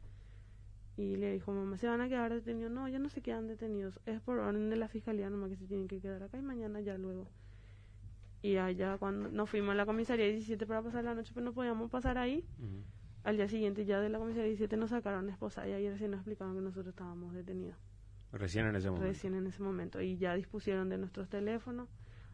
[0.96, 2.72] Y le dijo, mamá, ¿se van a quedar detenidos?
[2.72, 4.00] No, ya no se quedan detenidos.
[4.06, 6.80] Es por orden de la fiscalía nomás que se tienen que quedar acá y mañana
[6.80, 7.28] ya luego.
[8.40, 11.52] Y allá cuando nos fuimos a la comisaría 17 para pasar la noche, pues no
[11.52, 12.44] podíamos pasar ahí.
[13.24, 16.18] Al día siguiente ya de la comisaría 17 nos sacaron esposa y ahí recién nos
[16.18, 17.76] explicaron que nosotros estábamos detenidos.
[18.32, 19.06] Recién en ese momento.
[19.06, 20.00] Recién en ese momento.
[20.00, 21.88] Y ya dispusieron de nuestros teléfonos.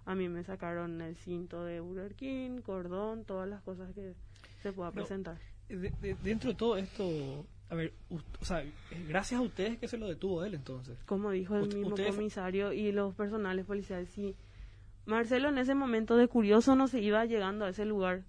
[0.04, 4.14] A mí me sacaron el cinto de Burger King, cordón, todas las cosas que
[4.62, 4.94] se pueda No.
[4.94, 5.38] presentar.
[5.68, 8.72] De- de- dentro de todo esto, a ver, u- o sea, eh,
[9.08, 10.98] gracias a ustedes que se lo detuvo él entonces.
[11.06, 14.34] Como dijo el Ut- mismo ustedes- comisario y los personales policiales, sí.
[15.06, 18.22] Marcelo en ese momento de curioso no se iba llegando a ese lugar.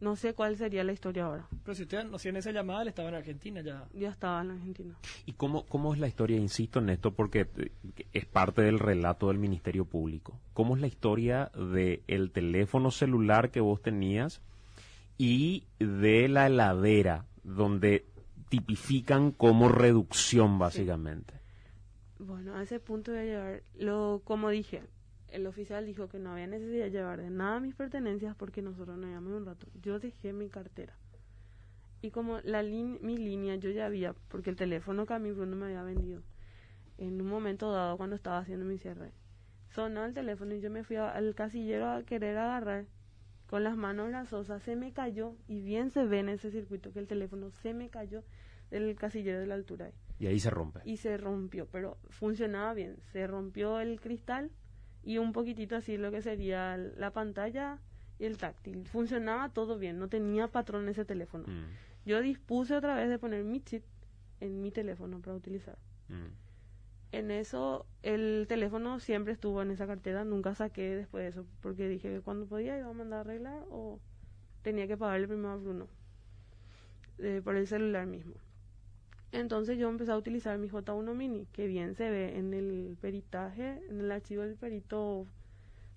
[0.00, 1.46] No sé cuál sería la historia ahora.
[1.62, 3.86] Pero si ustedes no hacían esa llamada, él estaba en Argentina ya.
[3.92, 4.94] Ya estaba en Argentina.
[5.26, 6.38] ¿Y cómo, cómo es la historia?
[6.38, 7.72] Insisto en esto porque eh,
[8.12, 10.40] es parte del relato del Ministerio Público.
[10.54, 14.40] ¿Cómo es la historia de el teléfono celular que vos tenías
[15.18, 18.06] y de la heladera, donde
[18.48, 21.34] tipifican como reducción, básicamente?
[22.18, 24.82] Bueno, a ese punto voy a llevar, lo, como dije,
[25.32, 28.96] el oficial dijo que no había necesidad de llevar de nada mis pertenencias porque nosotros
[28.98, 29.66] no íbamos un rato.
[29.82, 30.94] Yo dejé mi cartera.
[32.02, 35.56] Y como la mi línea yo ya había, porque el teléfono que a mí Bruno
[35.56, 36.22] me había vendido,
[36.98, 39.12] en un momento dado cuando estaba haciendo mi cierre,
[39.68, 42.86] sonó el teléfono y yo me fui a- al casillero a querer agarrar
[43.46, 47.00] con las manos grasosas, se me cayó y bien se ve en ese circuito que
[47.00, 48.22] el teléfono se me cayó
[48.70, 49.90] del casillero de la altura.
[50.18, 50.80] Y ahí se rompe.
[50.84, 52.96] y se rompió, pero funcionaba bien.
[53.12, 54.50] Se rompió el cristal
[55.02, 57.78] y un poquitito así lo que sería la pantalla
[58.18, 58.86] y el táctil.
[58.86, 61.44] Funcionaba todo bien, no tenía patrón ese teléfono.
[61.46, 61.64] Mm,
[62.06, 63.82] Yo dispuse otra vez de poner mi chip
[64.40, 65.78] en mi teléfono para utilizar.
[66.08, 66.26] mm.
[67.12, 71.88] En eso el teléfono siempre estuvo en esa cartera, nunca saqué después de eso, porque
[71.88, 73.98] dije que cuando podía iba a mandar a arreglar o
[74.62, 75.88] tenía que pagarle primero a Bruno
[77.18, 78.34] eh, por el celular mismo.
[79.32, 83.80] Entonces yo empecé a utilizar mi J1 Mini, que bien se ve en el peritaje,
[83.88, 85.26] en el archivo del perito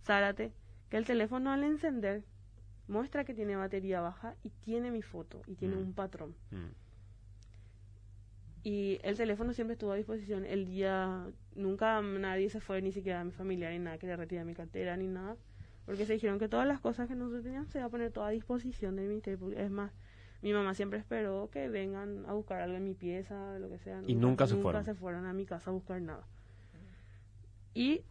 [0.06, 0.52] Zárate,
[0.90, 2.24] que el teléfono al encender
[2.88, 5.80] muestra que tiene batería baja y tiene mi foto y tiene Mm.
[5.80, 6.36] un patrón.
[6.52, 6.68] Mm.
[8.66, 10.46] Y el teléfono siempre estuvo a disposición.
[10.46, 14.46] El día, nunca nadie se fue, ni siquiera mi familia, ni nada, que le retira
[14.46, 15.36] mi cartera, ni nada.
[15.86, 18.24] Porque se dijeron que todas las cosas que nosotros teníamos se iba a poner todo
[18.24, 19.52] a disposición del Ministerio.
[19.52, 19.92] Es más,
[20.44, 24.02] mi mamá siempre esperó que vengan a buscar algo en mi pieza, lo que sea.
[24.06, 24.82] Y nunca se fueron.
[24.82, 26.28] Nunca se fueron a mi casa a buscar nada.
[27.74, 28.02] Y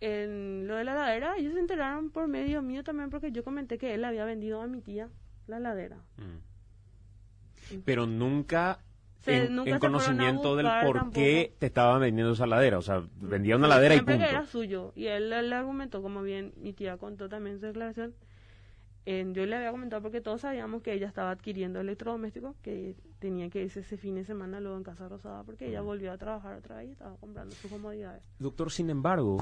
[0.00, 3.78] en lo de la ladera, ellos se enteraron por medio mío también, porque yo comenté
[3.78, 5.08] que él había vendido a mi tía
[5.46, 5.98] la ladera.
[6.16, 7.78] Mm.
[7.84, 8.80] Pero nunca
[9.20, 12.78] Se- en, conocimiento del por qué te estaban vendiendo esa ladera.
[12.78, 14.18] O sea, vendía una ladera y punto.
[14.18, 14.92] que era suyo.
[14.96, 18.12] Y él le argumentó, como bien mi tía contó también su declaración,
[19.06, 23.62] yo le había comentado porque todos sabíamos que ella estaba adquiriendo electrodomésticos, que tenía que
[23.64, 26.76] irse ese fin de semana luego en Casa Rosada, porque ella volvió a trabajar otra
[26.76, 28.22] vez y estaba comprando sus comodidades.
[28.38, 29.38] Doctor, sin embargo,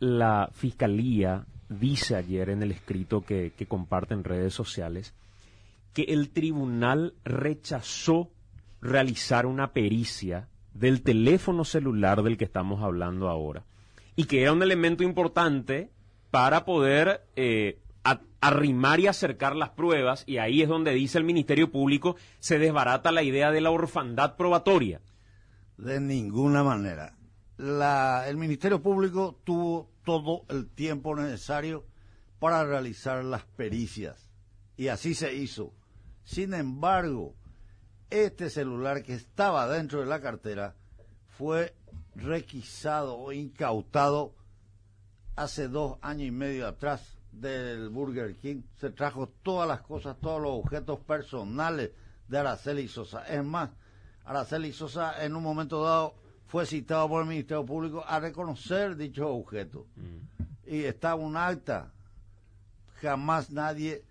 [0.00, 5.14] la fiscalía dice ayer en el escrito que, que comparte en redes sociales
[5.92, 8.30] que el tribunal rechazó
[8.80, 13.64] realizar una pericia del teléfono celular del que estamos hablando ahora
[14.14, 15.90] y que era un elemento importante
[16.30, 17.78] para poder eh,
[18.40, 23.10] arrimar y acercar las pruebas y ahí es donde dice el Ministerio Público se desbarata
[23.10, 25.00] la idea de la orfandad probatoria.
[25.76, 27.16] De ninguna manera.
[27.56, 31.84] La, el Ministerio Público tuvo todo el tiempo necesario
[32.38, 34.30] para realizar las pericias.
[34.76, 35.72] Y así se hizo.
[36.24, 37.34] Sin embargo,
[38.10, 40.76] este celular que estaba dentro de la cartera
[41.36, 41.74] fue
[42.14, 44.34] requisado o incautado
[45.34, 48.62] hace dos años y medio atrás del Burger King.
[48.76, 51.90] Se trajo todas las cosas, todos los objetos personales
[52.28, 53.26] de Araceli Sosa.
[53.26, 53.70] Es más,
[54.24, 56.14] Araceli Sosa en un momento dado
[56.46, 59.86] fue citado por el Ministerio Público a reconocer dichos objetos.
[60.66, 61.92] Y estaba un acta.
[63.00, 64.04] Jamás nadie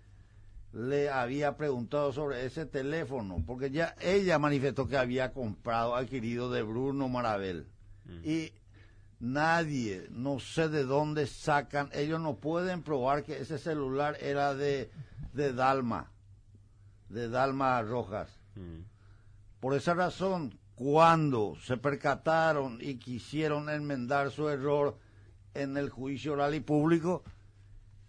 [0.72, 6.62] le había preguntado sobre ese teléfono, porque ya ella manifestó que había comprado, adquirido de
[6.62, 7.66] Bruno Marabel.
[8.22, 8.52] Y
[9.18, 14.90] Nadie, no sé de dónde sacan, ellos no pueden probar que ese celular era de,
[15.32, 16.10] de Dalma,
[17.08, 18.28] de Dalma Rojas.
[18.56, 18.80] Mm.
[19.60, 24.98] Por esa razón, cuando se percataron y quisieron enmendar su error
[25.54, 27.24] en el juicio oral y público,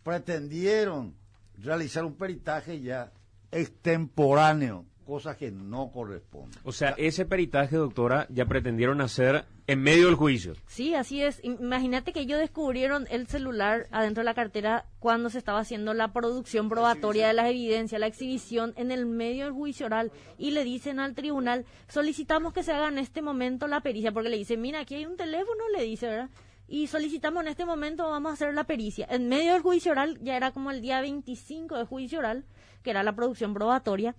[0.03, 1.15] pretendieron
[1.57, 3.11] realizar un peritaje ya
[3.51, 6.57] extemporáneo, cosa que no corresponde.
[6.63, 10.53] O sea, ese peritaje, doctora, ya pretendieron hacer en medio del juicio.
[10.67, 11.39] Sí, así es.
[11.43, 16.11] Imagínate que ellos descubrieron el celular adentro de la cartera cuando se estaba haciendo la
[16.11, 20.65] producción probatoria de las evidencias, la exhibición en el medio del juicio oral y le
[20.65, 24.61] dicen al tribunal, solicitamos que se haga en este momento la pericia, porque le dicen,
[24.61, 26.29] mira, aquí hay un teléfono, le dice, ¿verdad?
[26.67, 29.07] Y solicitamos en este momento, vamos a hacer la pericia.
[29.09, 32.43] En medio del juicio oral, ya era como el día 25 de juicio oral,
[32.83, 34.15] que era la producción probatoria.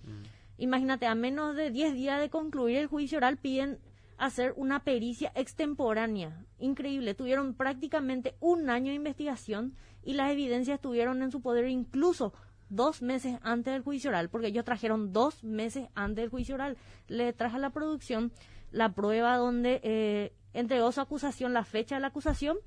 [0.59, 3.79] Imagínate, a menos de 10 días de concluir el juicio oral, piden
[4.17, 6.45] hacer una pericia extemporánea.
[6.59, 7.13] Increíble.
[7.13, 12.33] Tuvieron prácticamente un año de investigación y las evidencias estuvieron en su poder incluso
[12.67, 16.77] dos meses antes del juicio oral, porque ellos trajeron dos meses antes del juicio oral.
[17.07, 18.33] Le traje a la producción
[18.71, 22.57] la prueba donde eh, entregó su acusación, la fecha de la acusación.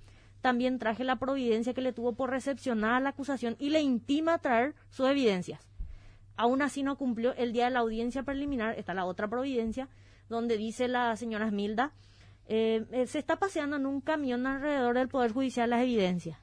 [0.41, 4.75] También traje la providencia que le tuvo por recepcionar la acusación y le intima traer
[4.89, 5.72] sus evidencias.
[6.37, 9.89] Aún así no cumplió el día de la audiencia preliminar, está la otra providencia,
[10.29, 11.93] donde dice la señora Smilda,
[12.47, 16.39] eh, eh, se está paseando en un camión alrededor del Poder Judicial las evidencias.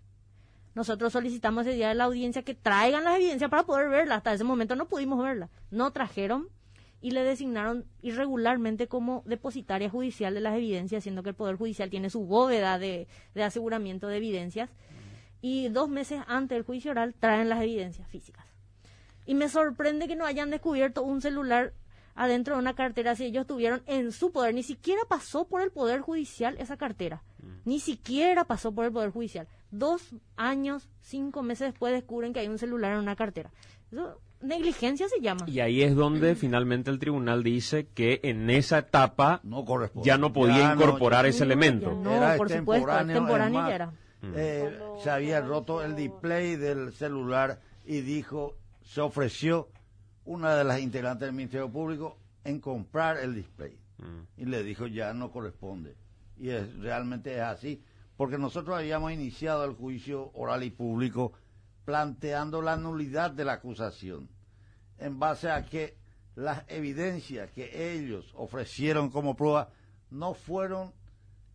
[0.76, 4.18] Nosotros solicitamos ese día de la audiencia que traigan las evidencias para poder verlas.
[4.18, 5.50] Hasta ese momento no pudimos verlas.
[5.72, 6.48] No trajeron
[7.02, 11.90] y le designaron irregularmente como depositaria judicial de las evidencias, siendo que el Poder Judicial
[11.90, 14.70] tiene su bóveda de aseguramiento de evidencias.
[15.42, 18.49] Y dos meses antes del juicio oral traen las evidencias físicas.
[19.30, 21.74] Y me sorprende que no hayan descubierto un celular
[22.16, 24.56] adentro de una cartera si ellos tuvieron en su poder.
[24.56, 27.22] Ni siquiera pasó por el Poder Judicial esa cartera.
[27.64, 29.48] Ni siquiera pasó por el Poder Judicial.
[29.70, 33.52] Dos años, cinco meses después descubren que hay un celular en una cartera.
[33.92, 35.46] Eso, negligencia se llama.
[35.48, 40.08] Y ahí es donde finalmente el tribunal dice que en esa etapa No corresponde.
[40.08, 41.94] ya no podía Ya no, incorporar ya- ese Ya elemento.
[41.94, 43.70] no, Era por supuesto, además.
[43.70, 43.92] ya era.
[44.36, 48.56] Eh, Cuando se había roto el display del celular y dijo,
[48.90, 49.70] se ofreció
[50.26, 53.78] una de las integrantes del Ministerio Público en comprar el display.
[54.00, 54.42] Mm.
[54.42, 55.96] Y le dijo, ya no corresponde.
[56.38, 57.84] Y es, realmente es así,
[58.18, 61.34] porque nosotros habíamos iniciado el juicio oral y público
[61.86, 64.28] planteando la nulidad de la acusación,
[64.98, 65.96] en base a que
[66.36, 69.70] las evidencias que ellos ofrecieron como prueba
[70.10, 70.94] no fueron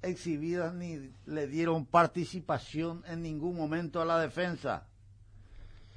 [0.03, 4.87] exhibidas ni le dieron participación en ningún momento a la defensa.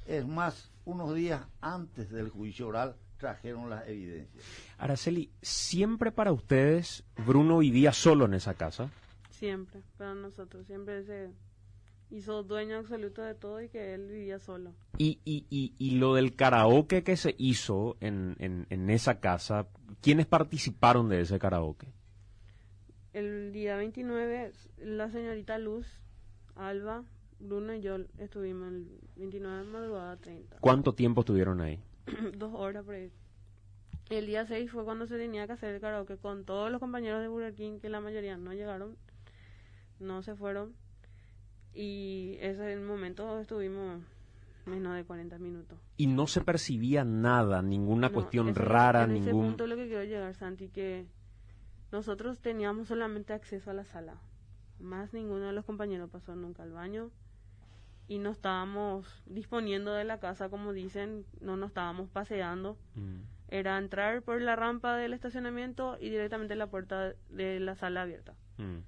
[0.06, 4.42] Es más, unos días antes del juicio oral trajeron las evidencias.
[4.78, 8.90] Araceli, siempre para ustedes Bruno vivía solo en esa casa.
[9.30, 11.30] Siempre, para nosotros, siempre se
[12.10, 14.72] hizo dueño absoluto de todo y que él vivía solo.
[14.96, 19.68] Y, y, y, y lo del karaoke que se hizo en, en, en esa casa,
[20.00, 21.92] ¿quiénes participaron de ese karaoke?
[23.12, 25.86] El día 29, la señorita Luz,
[26.56, 27.04] Alba,
[27.40, 30.56] Bruno y yo estuvimos el 29 de madrugada 30.
[30.60, 31.80] ¿Cuánto tiempo estuvieron ahí?
[32.36, 33.12] Dos horas por ahí.
[34.10, 37.20] El día 6 fue cuando se tenía que hacer el karaoke con todos los compañeros
[37.20, 38.96] de Burger King, que la mayoría no llegaron,
[40.00, 40.74] no se fueron.
[41.74, 44.00] Y ese es el momento estuvimos
[44.64, 45.78] menos de 40 minutos.
[45.98, 49.46] Y no se percibía nada, ninguna No, cuestión ese- rara, en ese ningún...
[49.48, 51.06] punto es lo que quiero llegar, Santi, que
[51.92, 54.18] nosotros teníamos solamente acceso a la sala.
[54.80, 57.10] Más ninguno de los compañeros pasó nunca al baño.
[58.08, 62.78] Y no estábamos disponiendo de la casa, como dicen, no nos estábamos paseando.
[62.94, 63.20] Mm.
[63.48, 68.34] Era entrar por la rampa del estacionamiento y directamente la puerta de la sala abierta.
[68.56, 68.78] Mm,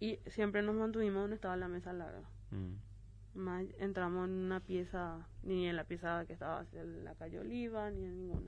[0.00, 2.28] Y siempre nos mantuvimos donde estaba la mesa larga.
[2.50, 3.38] mm.
[3.38, 7.90] Más entramos en una pieza, ni en la pieza que estaba hacia la calle Oliva,
[7.90, 8.46] ni en ninguna.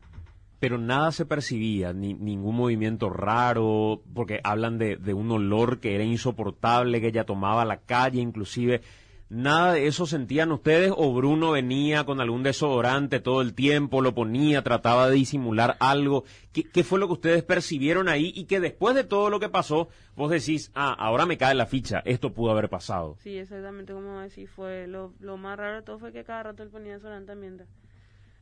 [0.60, 5.94] Pero nada se percibía, ni, ningún movimiento raro, porque hablan de, de un olor que
[5.94, 8.80] era insoportable, que ella tomaba la calle inclusive.
[9.30, 14.14] ¿Nada de eso sentían ustedes o Bruno venía con algún desodorante todo el tiempo, lo
[14.14, 16.24] ponía, trataba de disimular algo?
[16.52, 19.88] ¿Qué, fue lo que ustedes percibieron ahí y que después de todo lo que pasó,
[20.16, 23.16] vos decís, ah, ahora me cae la ficha, esto pudo haber pasado?
[23.18, 26.70] Sí, exactamente como decís, fue lo, más raro de todo fue que cada rato él
[26.70, 27.68] ponía desodorante mientras.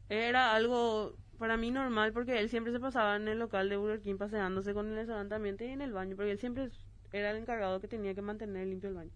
[0.08, 4.00] Era algo para mí normal porque él siempre se pasaba en el local de Burger
[4.00, 6.70] King paseándose con el desodorante ambiente y en el baño, porque él siempre
[7.12, 9.10] era el encargado que tenía que mantener limpio el baño.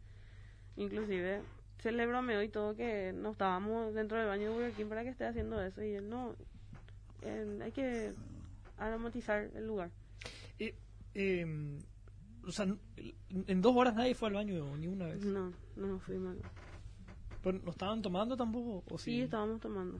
[0.76, 1.42] Inclusive
[1.80, 5.02] se le bromeó y todo que no estábamos dentro del baño de Burger King para
[5.02, 6.34] que esté haciendo eso y él no,
[7.22, 8.12] eh, hay que
[8.76, 9.90] aromatizar el lugar.
[10.58, 10.74] Eh,
[11.14, 11.78] eh,
[12.46, 12.66] o sea,
[13.46, 15.24] en dos horas nadie fue al baño ni una vez.
[15.24, 16.38] No, no fui mal.
[17.42, 18.84] ¿Pero no estaban tomando tampoco?
[18.92, 19.12] ¿o sí?
[19.12, 19.98] sí, estábamos tomando.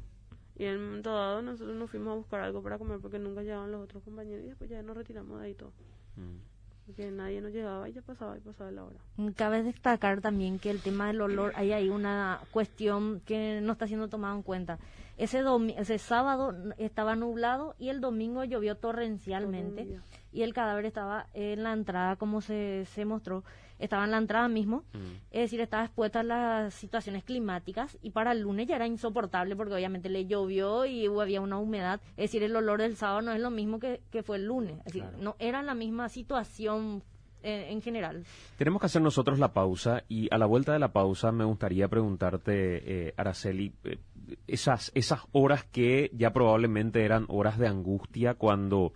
[0.56, 3.42] Y en un momento dado nosotros nos fuimos a buscar algo para comer porque nunca
[3.42, 5.72] llegaban los otros compañeros y después ya nos retiramos de ahí todo.
[6.16, 6.49] Mm.
[6.90, 8.98] Porque nadie nos llegaba y ya pasaba y pasaba la hora.
[9.36, 13.86] Cabe destacar también que el tema del olor, ahí hay una cuestión que no está
[13.86, 14.80] siendo tomada en cuenta.
[15.16, 15.44] Ese,
[15.76, 20.00] ese sábado estaba nublado y el domingo llovió torrencialmente
[20.32, 23.44] y el cadáver estaba en la entrada, como se, se mostró,
[23.80, 24.98] estaba en la entrada mismo, mm.
[25.30, 29.56] es decir, estaba expuesta a las situaciones climáticas y para el lunes ya era insoportable
[29.56, 33.32] porque obviamente le llovió y había una humedad, es decir, el olor del sábado no
[33.32, 37.02] es lo mismo que, que fue el lunes, es decir, no era la misma situación
[37.42, 38.24] eh, en general.
[38.58, 41.88] Tenemos que hacer nosotros la pausa y a la vuelta de la pausa me gustaría
[41.88, 43.98] preguntarte, eh, Araceli, eh,
[44.46, 48.92] esas, esas horas que ya probablemente eran horas de angustia cuando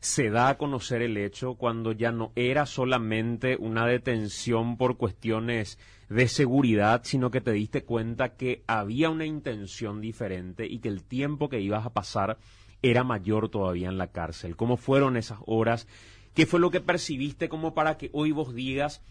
[0.00, 5.78] se da a conocer el hecho cuando ya no era solamente una detención por cuestiones
[6.08, 11.04] de seguridad, sino que te diste cuenta que había una intención diferente y que el
[11.04, 12.38] tiempo que ibas a pasar
[12.82, 14.56] era mayor todavía en la cárcel.
[14.56, 15.86] ¿Cómo fueron esas horas?
[16.34, 19.02] ¿Qué fue lo que percibiste como para que hoy vos digas,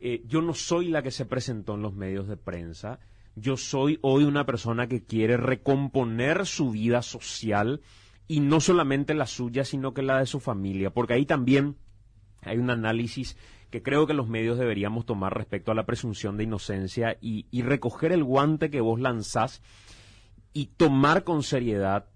[0.00, 3.00] eh, yo no soy la que se presentó en los medios de prensa,
[3.36, 7.82] yo soy hoy una persona que quiere recomponer su vida social,
[8.28, 11.76] y no solamente la suya, sino que la de su familia, porque ahí también
[12.42, 13.36] hay un análisis
[13.70, 18.12] que creo que los medios deberíamos tomar respecto a la presunción de inocencia y, recoger
[18.12, 19.62] el guante que vos lanzás
[20.52, 22.06] y tomar con seriedad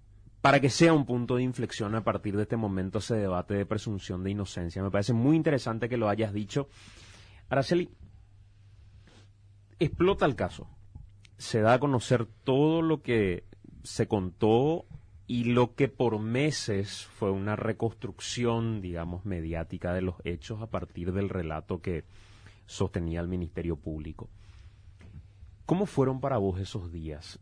[0.41, 3.67] para que sea un punto de inflexión a partir de este momento ese debate de
[3.67, 4.83] presunción de inocencia.
[4.83, 6.69] Me parece muy interesante que lo hayas dicho.
[7.49, 7.91] Araceli,
[9.79, 10.69] explota el caso.
[11.37, 13.45] Se da a conocer todo lo que
[13.83, 14.87] se contó
[15.33, 21.11] y lo que por meses fue una reconstrucción, digamos, mediática de los hechos a partir
[21.15, 22.05] del relato que
[22.67, 24.29] sostenía el Ministerio Público.
[25.65, 27.39] ¿Cómo fueron para vos esos días?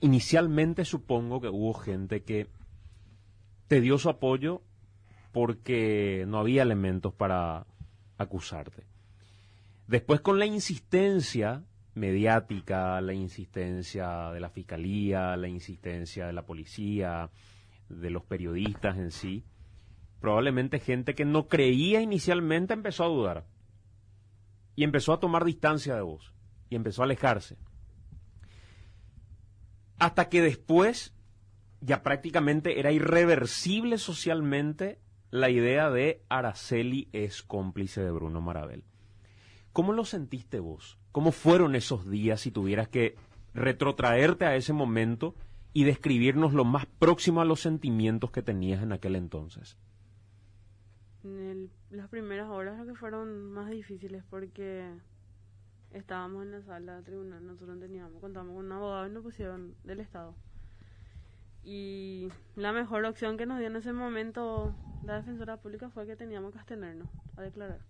[0.00, 2.46] Inicialmente supongo que hubo gente que
[3.68, 4.62] te dio su apoyo
[5.30, 7.66] porque no había elementos para
[8.16, 8.84] acusarte.
[9.88, 11.64] Después con la insistencia
[11.96, 17.30] mediática, la insistencia de la fiscalía, la insistencia de la policía,
[17.88, 19.44] de los periodistas en sí,
[20.20, 23.46] probablemente gente que no creía inicialmente empezó a dudar
[24.74, 26.34] y empezó a tomar distancia de vos
[26.68, 27.56] y empezó a alejarse.
[29.98, 31.14] Hasta que después
[31.80, 38.84] ya prácticamente era irreversible socialmente la idea de Araceli es cómplice de Bruno Marabel.
[39.72, 40.98] ¿Cómo lo sentiste vos?
[41.16, 43.16] ¿Cómo fueron esos días si tuvieras que
[43.54, 45.34] retrotraerte a ese momento
[45.72, 49.78] y describirnos lo más próximo a los sentimientos que tenías en aquel entonces?
[51.24, 54.90] En las primeras horas que fueron más difíciles porque
[55.90, 59.74] estábamos en la sala de tribunal, nosotros teníamos, contamos con un abogado y nos pusieron
[59.84, 60.34] del Estado.
[61.64, 66.14] Y la mejor opción que nos dio en ese momento la defensora pública fue que
[66.14, 67.08] teníamos que abstenernos
[67.38, 67.80] a declarar.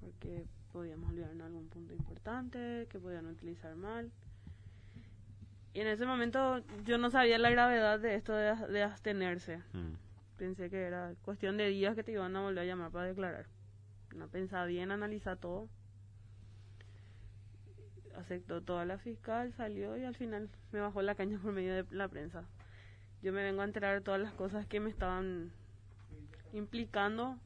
[0.00, 0.46] Porque
[0.76, 4.12] podíamos olvidar en algún punto importante, que podían utilizar mal.
[5.72, 9.62] Y en ese momento yo no sabía la gravedad de esto de, abstenerse.
[9.72, 9.94] Mm.
[10.36, 13.46] Pensé que era cuestión de días que te iban a volver a llamar para declarar.
[14.14, 15.70] No pensaba bien, analizar todo.
[18.14, 21.86] Aceptó toda la fiscal, salió y al final me bajó la caña por medio de
[21.90, 22.44] la prensa.
[23.22, 25.52] Yo me vengo a enterar de todas las cosas que me estaban
[26.52, 27.38] implicando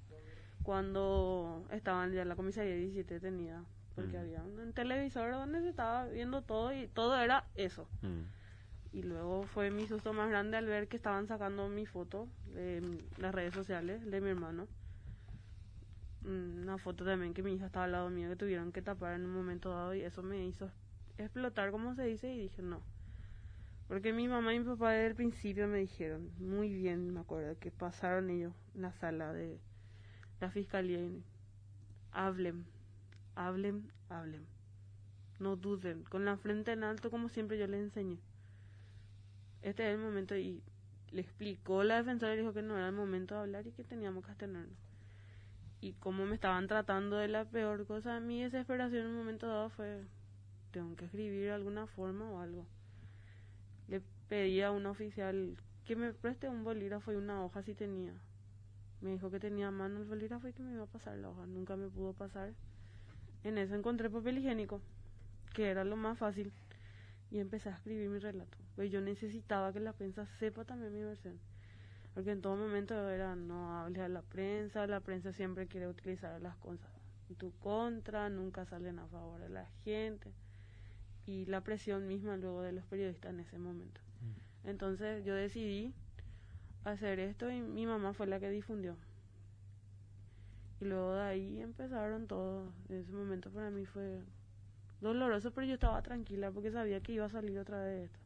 [0.62, 4.20] cuando estaban ya en la comisaría 17 detenida porque mm.
[4.20, 7.88] había un televisor donde se estaba viendo todo y todo era eso.
[8.02, 8.96] Mm.
[8.96, 12.82] Y luego fue mi susto más grande al ver que estaban sacando mi foto de
[13.18, 14.66] las redes sociales de mi hermano.
[16.24, 19.24] Una foto también que mi hija estaba al lado mío que tuvieron que tapar en
[19.24, 20.70] un momento dado y eso me hizo
[21.16, 22.82] explotar como se dice y dije no.
[23.88, 27.58] Porque mi mamá y mi papá desde el principio me dijeron, muy bien me acuerdo,
[27.58, 29.58] que pasaron ellos en la sala de,
[30.40, 31.00] la fiscalía
[32.12, 32.64] hablen,
[33.34, 34.46] hablen, hablen.
[35.38, 38.18] No duden, con la frente en alto como siempre yo les enseñé.
[39.62, 40.62] Este es el momento y
[41.12, 43.84] le explicó la defensora y dijo que no era el momento de hablar y que
[43.84, 44.78] teníamos que abstenernos.
[45.80, 49.70] Y como me estaban tratando de la peor cosa, mi desesperación en un momento dado
[49.70, 50.04] fue,
[50.72, 52.66] tengo que escribir de alguna forma o algo.
[53.88, 58.12] Le pedí a un oficial que me preste un bolígrafo y una hoja si tenía.
[59.00, 61.46] Me dijo que tenía mano el bolígrafo y que me iba a pasar la hoja.
[61.46, 62.52] Nunca me pudo pasar.
[63.44, 64.80] En eso encontré papel higiénico,
[65.54, 66.52] que era lo más fácil.
[67.30, 68.58] Y empecé a escribir mi relato.
[68.76, 71.38] Pues yo necesitaba que la prensa sepa también mi versión.
[72.14, 76.40] Porque en todo momento era no hable a la prensa, la prensa siempre quiere utilizar
[76.40, 76.90] las cosas
[77.30, 80.32] en tu contra, nunca salen a favor de la gente.
[81.26, 84.00] Y la presión misma luego de los periodistas en ese momento.
[84.64, 85.94] Entonces yo decidí
[86.84, 88.96] hacer esto y mi mamá fue la que difundió.
[90.80, 92.72] Y luego de ahí empezaron todos.
[92.88, 94.22] En ese momento para mí fue
[95.00, 98.18] doloroso, pero yo estaba tranquila porque sabía que iba a salir otra vez esto.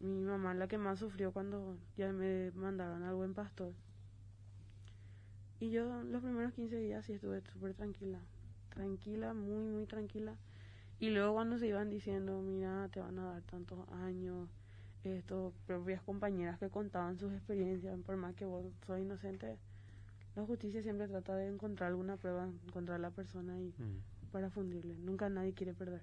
[0.00, 3.72] Mi mamá la que más sufrió cuando ya me mandaron al buen pastor.
[5.60, 8.18] Y yo los primeros 15 días sí estuve súper tranquila.
[8.70, 10.36] Tranquila, muy, muy tranquila.
[10.98, 14.48] Y luego cuando se iban diciendo, mira, te van a dar tantos años,
[15.04, 19.56] esto, propias compañeras que contaban sus experiencias, por más que vos sos inocente,
[20.36, 24.30] la justicia siempre trata de encontrar alguna prueba, encontrar a la persona y Mm.
[24.30, 24.94] para fundirle.
[24.98, 26.00] Nunca nadie quiere perder.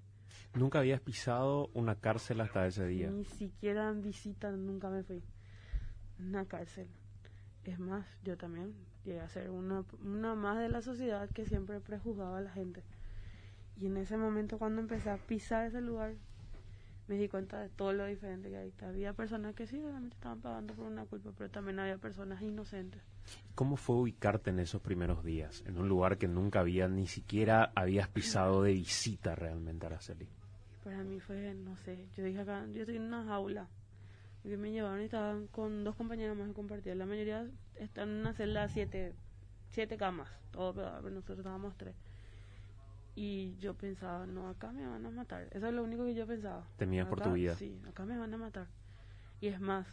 [0.54, 3.10] Nunca habías pisado una cárcel hasta ese día.
[3.10, 5.24] Ni siquiera en visita nunca me fui.
[6.20, 6.88] Una cárcel.
[7.64, 8.74] Es más, yo también
[9.06, 12.84] llegué a ser una, una más de la sociedad que siempre prejuzgaba a la gente.
[13.78, 16.14] Y en ese momento cuando empecé a pisar ese lugar,
[17.10, 18.74] me di cuenta de todo lo diferente que hay.
[18.82, 23.02] Había personas que sí, realmente estaban pagando por una culpa, pero también había personas inocentes.
[23.56, 25.64] ¿Cómo fue ubicarte en esos primeros días?
[25.66, 30.30] En un lugar que nunca había, ni siquiera habías pisado de visita realmente, Araceli.
[30.84, 33.68] Para mí fue, no sé, yo dije acá, yo estoy en una jaula.
[34.44, 37.00] Porque me llevaron y estaban con dos compañeras más que compartían.
[37.00, 39.16] La mayoría están en una celda siete,
[39.70, 41.96] siete camas, todo pero nosotros estábamos tres.
[43.22, 45.46] Y yo pensaba, no, acá me van a matar.
[45.52, 46.66] Eso es lo único que yo pensaba.
[46.78, 47.54] Temías por tu vida.
[47.56, 48.68] Sí, acá me van a matar.
[49.42, 49.86] Y es más,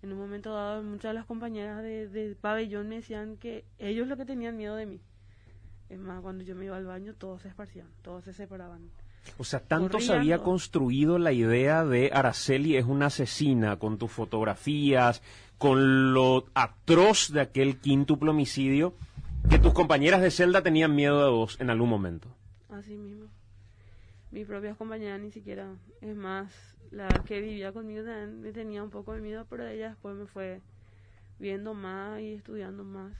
[0.00, 4.08] en un momento dado, muchas de las compañeras de, de pabellón me decían que ellos
[4.08, 5.02] lo que tenían miedo de mí.
[5.90, 8.88] Es más, cuando yo me iba al baño, todos se esparcían, todos se separaban.
[9.36, 14.10] O sea, tanto se había construido la idea de Araceli es una asesina con tus
[14.10, 15.20] fotografías,
[15.58, 18.94] con lo atroz de aquel quíntuplo homicidio,
[19.50, 22.34] que tus compañeras de celda tenían miedo de vos en algún momento.
[22.76, 23.28] Así mismo.
[24.30, 25.76] Mis propias compañeras ni siquiera.
[26.00, 26.52] Es más,
[26.90, 30.26] la que vivía conmigo también me tenía un poco de miedo, pero ella después me
[30.26, 30.60] fue
[31.38, 33.12] viendo más y estudiando más.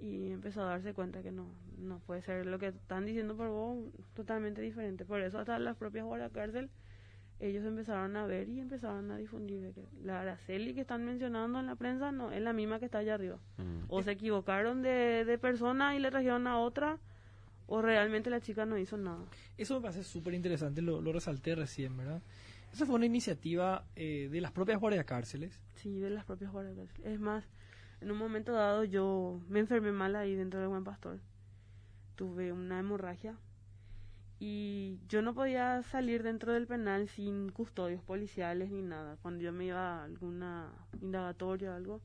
[0.00, 1.46] Y empezó a darse cuenta que no,
[1.78, 3.78] no puede ser lo que están diciendo por vos
[4.14, 5.04] totalmente diferente.
[5.04, 6.68] Por eso hasta las propias guardacárcel,
[7.40, 11.66] ellos empezaron a ver y empezaron a difundir que la Araceli que están mencionando en
[11.66, 13.38] la prensa no es la misma que está allá arriba.
[13.56, 13.84] Mm.
[13.88, 16.98] O se equivocaron de, de persona y le trajeron a otra,
[17.72, 19.24] o realmente la chica no hizo nada.
[19.56, 22.20] Eso me parece súper interesante, lo, lo resalté recién, ¿verdad?
[22.70, 25.58] Esa fue una iniciativa eh, de las propias guardiacárceles.
[25.76, 26.90] Sí, de las propias guardias.
[27.02, 27.48] Es más,
[28.02, 31.18] en un momento dado yo me enfermé mal ahí dentro del Buen Pastor.
[32.14, 33.36] Tuve una hemorragia
[34.38, 39.16] y yo no podía salir dentro del penal sin custodios policiales ni nada.
[39.22, 40.70] Cuando yo me iba a alguna
[41.00, 42.00] indagatoria o algo,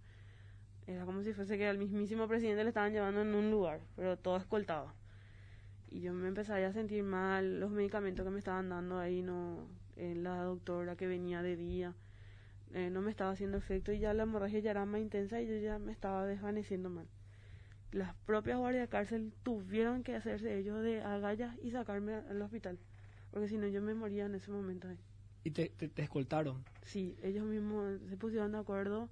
[0.86, 4.16] era como si fuese que al mismísimo presidente le estaban llevando en un lugar, pero
[4.16, 4.94] todo escoltado.
[5.90, 9.68] Y yo me empecé a sentir mal, los medicamentos que me estaban dando ahí, no,
[9.96, 11.96] eh, la doctora que venía de día
[12.74, 15.48] eh, no me estaba haciendo efecto y ya la hemorragia ya era más intensa y
[15.48, 17.08] yo ya me estaba desvaneciendo mal.
[17.92, 22.78] Las propias guardias de cárcel tuvieron que hacerse ellos de agallas y sacarme al hospital,
[23.32, 24.90] porque si no yo me moría en ese momento.
[24.90, 25.00] ahí.
[25.46, 26.66] Y te, te, te escoltaron.
[26.84, 29.10] Sí, ellos mismos se pusieron de acuerdo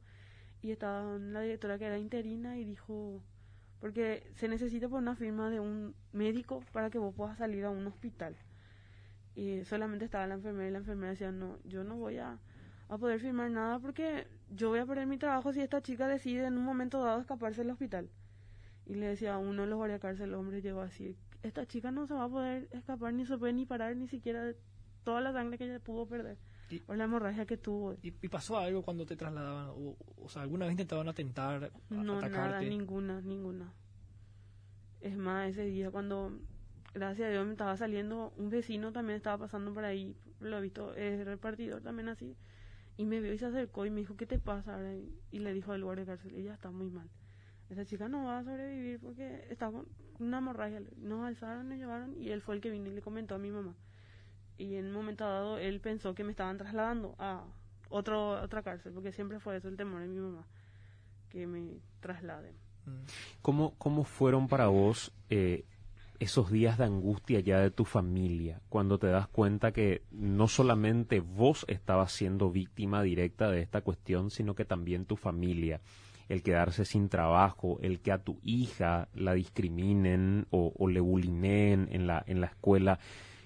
[0.61, 3.21] y estaba la directora que era interina y dijo,
[3.85, 7.69] porque se necesita por una firma de un médico para que vos puedas salir a
[7.69, 8.35] un hospital.
[9.35, 12.39] Y solamente estaba la enfermera y la enfermera decía, no, yo no voy a,
[12.89, 16.47] a poder firmar nada porque yo voy a perder mi trabajo si esta chica decide
[16.47, 18.09] en un momento dado escaparse del hospital.
[18.87, 21.91] Y le decía a uno de los guardiacárceles, el hombre llegó a decir, esta chica
[21.91, 24.57] no se va a poder escapar, ni puede ni parar, ni siquiera de
[25.03, 26.39] toda la sangre que ella pudo perder.
[26.69, 27.93] Y- por la hemorragia que tuvo.
[28.01, 29.69] ¿Y, y pasó algo cuando te trasladaban?
[29.69, 32.69] O, o sea, ¿alguna vez intentaban atentar, No, nada, atacarte?
[32.69, 33.71] ninguna, ninguna.
[35.01, 36.31] Es más, ese día cuando,
[36.93, 40.61] gracias a Dios, me estaba saliendo, un vecino también estaba pasando por ahí, lo he
[40.61, 42.35] visto, es repartidor también así,
[42.97, 44.75] y me vio y se acercó y me dijo, ¿qué te pasa?
[44.75, 44.95] ahora?"
[45.31, 47.07] Y le dijo al guardia de cárcel, ella está muy mal.
[47.69, 49.87] Esa chica no va a sobrevivir porque está con
[50.19, 50.81] una hemorragia.
[50.97, 53.51] Nos alzaron, nos llevaron y él fue el que vino y le comentó a mi
[53.51, 53.75] mamá.
[54.57, 57.43] Y en un momento dado él pensó que me estaban trasladando a
[57.89, 60.45] otro, otra cárcel, porque siempre fue eso el temor de mi mamá,
[61.29, 62.53] que me trasladen.
[62.85, 63.05] Mm.
[63.41, 65.65] ¿Cómo, cómo fueron para vos eh,
[66.19, 71.19] esos días de angustia ya de tu familia, cuando te das cuenta que no solamente
[71.19, 75.81] vos estabas siendo víctima directa de esta cuestión, sino que también tu familia?
[76.27, 81.87] El quedarse sin trabajo, el que a tu hija la discriminen o, o le bulineen
[81.91, 82.99] en la, en la escuela.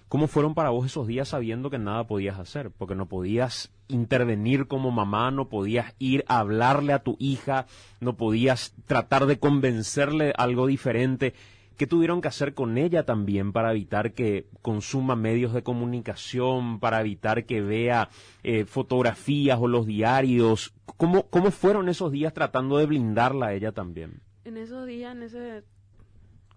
[0.09, 2.71] ¿Cómo fueron para vos esos días sabiendo que nada podías hacer?
[2.71, 7.67] Porque no podías intervenir como mamá, no podías ir a hablarle a tu hija,
[7.99, 11.35] no podías tratar de convencerle algo diferente.
[11.77, 17.01] ¿Qué tuvieron que hacer con ella también para evitar que consuma medios de comunicación, para
[17.01, 18.09] evitar que vea
[18.41, 20.73] eh, fotografías o los diarios?
[20.97, 24.23] ¿Cómo, ¿Cómo fueron esos días tratando de blindarla a ella también?
[24.43, 25.63] En esos días, en esos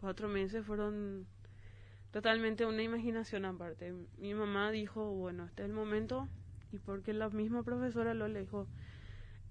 [0.01, 1.27] cuatro meses, fueron
[2.13, 3.93] totalmente una imaginación aparte.
[4.19, 6.29] Mi mamá dijo, bueno, este es el momento,
[6.71, 8.69] y porque la misma profesora lo le dijo,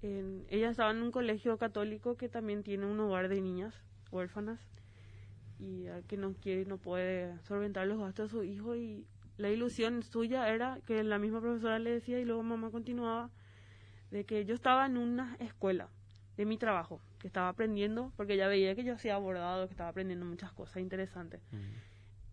[0.02, 3.74] ella estaba en un colegio católico que también tiene un hogar de niñas
[4.10, 4.58] huérfanas
[5.60, 9.06] y al que no quiere no puede solventar los gastos de su hijo y
[9.36, 13.30] la ilusión suya era que la misma profesora le decía y luego mamá continuaba
[14.10, 15.88] de que yo estaba en una escuela
[16.36, 19.90] de mi trabajo que estaba aprendiendo porque ella veía que yo hacía abordado que estaba
[19.90, 21.40] aprendiendo muchas cosas interesantes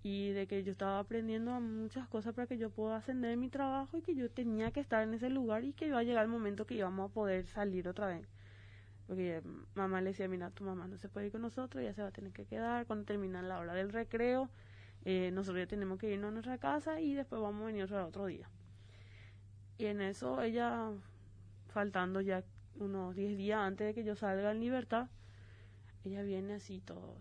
[0.03, 3.49] y de que yo estaba aprendiendo muchas cosas para que yo pueda ascender en mi
[3.49, 6.23] trabajo y que yo tenía que estar en ese lugar y que iba a llegar
[6.23, 8.27] el momento que íbamos a poder salir otra vez
[9.09, 9.41] porque
[9.73, 12.09] mamá le decía, mira, tu mamá no se puede ir con nosotros, ya se va
[12.09, 14.51] a tener que quedar, cuando termina la hora del recreo,
[15.03, 18.05] eh, nosotros ya tenemos que irnos a nuestra casa y después vamos a venir otro,
[18.05, 18.47] otro día.
[19.79, 20.91] Y en eso ella,
[21.69, 22.43] faltando ya
[22.75, 25.07] unos 10 días antes de que yo salga en libertad,
[26.03, 27.15] ella viene así todo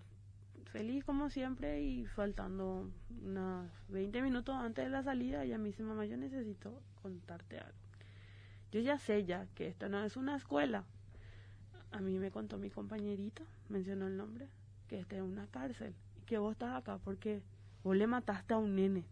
[0.68, 2.90] feliz como siempre y faltando
[3.22, 7.78] unos 20 minutos antes de la salida, ella me dice, mamá, yo necesito contarte algo.
[8.70, 10.84] Yo ya sé ya que esto no es una escuela,
[11.90, 14.48] a mí me contó mi compañerita, mencionó el nombre,
[14.88, 17.42] que está en una cárcel y que vos estás acá porque
[17.82, 19.04] vos le mataste a un nene.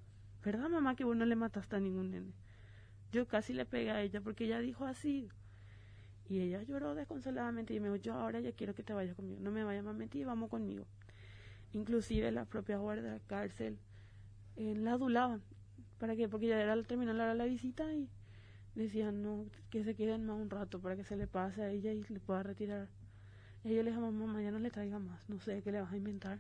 [0.45, 2.33] ¿Verdad, mamá, que vos no le mataste a ningún nene?
[3.13, 5.29] Yo casi le pegué a ella porque ella dijo así.
[6.29, 9.41] Y ella lloró desconsoladamente y me dijo, yo ahora ya quiero que te vayas conmigo.
[9.41, 10.87] No me vayas más mentir, vamos conmigo.
[11.77, 13.79] Inclusive la propia guardia cárcel
[14.57, 15.43] eh, la adulaban.
[15.99, 16.27] ¿Para qué?
[16.27, 18.09] Porque ya era terminar la, la visita y
[18.75, 21.93] decían no, que se queden más un rato para que se le pase a ella
[21.93, 22.89] y le pueda retirar.
[23.63, 25.97] Y ella le dijo, mamá, no le traiga más, no sé qué le vas a
[25.99, 26.39] inventar,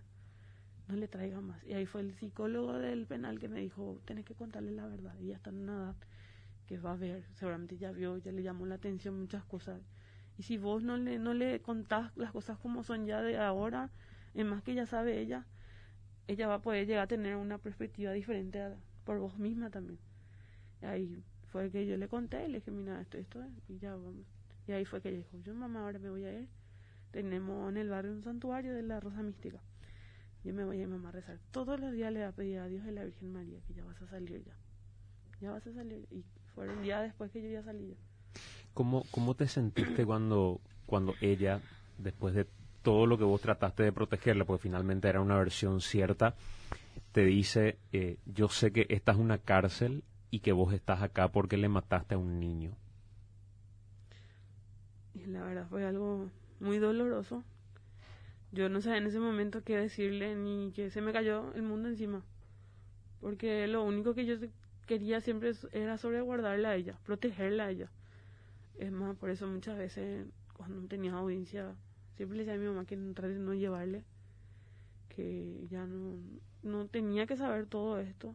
[0.89, 1.63] no le traiga más.
[1.65, 5.15] Y ahí fue el psicólogo del penal que me dijo, tenés que contarle la verdad,
[5.21, 5.97] y ya está en una edad
[6.67, 9.83] que va a ver, seguramente ya vio, ya le llamó la atención muchas cosas.
[10.39, 13.91] Y si vos no le, no le contás las cosas como son ya de ahora,
[14.41, 15.47] es más que ya sabe ella,
[16.29, 18.61] ella va a poder llegar a tener una perspectiva diferente
[19.05, 19.99] por vos misma también.
[20.83, 24.27] Y ahí fue que yo le conté, le dije, mira, esto, esto, y ya vamos.
[24.67, 26.49] Y ahí fue que ella dijo, yo mamá, ahora me voy a ir.
[27.13, 29.61] Tenemos en el barrio un santuario de la Rosa Mística.
[30.45, 31.39] Yo me voy a ir mamá a rezar.
[31.51, 33.75] Todos los días le voy a pedir a Dios y a la Virgen María que
[33.75, 34.55] ya vas a salir ya.
[35.41, 36.07] Ya vas a salir.
[36.11, 36.25] Y
[36.55, 37.97] fue un día después que yo ya salí ya.
[38.75, 41.61] ¿Cómo, cómo te sentiste cuando, cuando ella,
[41.99, 42.47] después de
[42.87, 46.37] todo lo que vos trataste de protegerla, porque finalmente era una versión cierta,
[47.11, 51.27] te dice, eh, yo sé que esta es una cárcel y que vos estás acá
[51.27, 52.77] porque le mataste a un niño.
[55.17, 56.31] Y la verdad fue algo
[56.61, 57.43] muy doloroso.
[58.53, 61.89] Yo no sabía en ese momento qué decirle ni que se me cayó el mundo
[61.89, 62.23] encima.
[63.21, 64.37] Porque lo único que yo
[64.87, 67.91] quería siempre era sobreguardarla a ella, protegerla a ella.
[68.79, 71.75] Es más, por eso muchas veces cuando tenía audiencia,
[72.17, 74.05] siempre le decía a mi mamá que de no llevarle,
[75.09, 76.19] que ya no,
[76.63, 78.35] no tenía que saber todo esto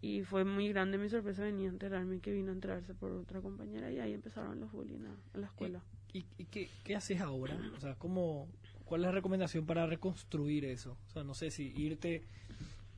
[0.00, 3.40] y fue muy grande mi sorpresa venir a enterarme que vino a enterarse por otra
[3.40, 5.04] compañera y ahí empezaron los bullying
[5.34, 5.82] a, la escuela.
[6.12, 7.58] ¿Y, qué, qué, haces ahora?
[7.76, 8.48] O sea, ¿cómo,
[8.84, 10.96] ¿cuál es la recomendación para reconstruir eso?
[11.08, 12.24] O sea, no sé si irte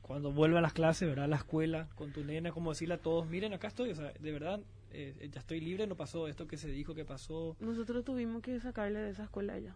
[0.01, 1.25] cuando vuelva a las clases, ¿verdad?
[1.25, 4.13] A la escuela con tu nena, como decirle a todos, miren, acá estoy, o sea,
[4.19, 4.61] de verdad,
[4.91, 7.55] eh, ya estoy libre, no pasó esto que se dijo que pasó.
[7.59, 9.75] Nosotros tuvimos que sacarle de esa escuela ya.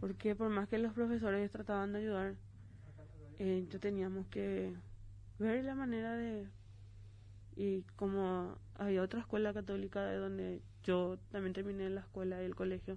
[0.00, 2.34] Porque por más que los profesores trataban de ayudar,
[3.38, 4.74] eh, yo teníamos que
[5.38, 6.46] ver la manera de
[7.56, 12.54] y como hay otra escuela católica de donde yo también terminé la escuela y el
[12.54, 12.96] colegio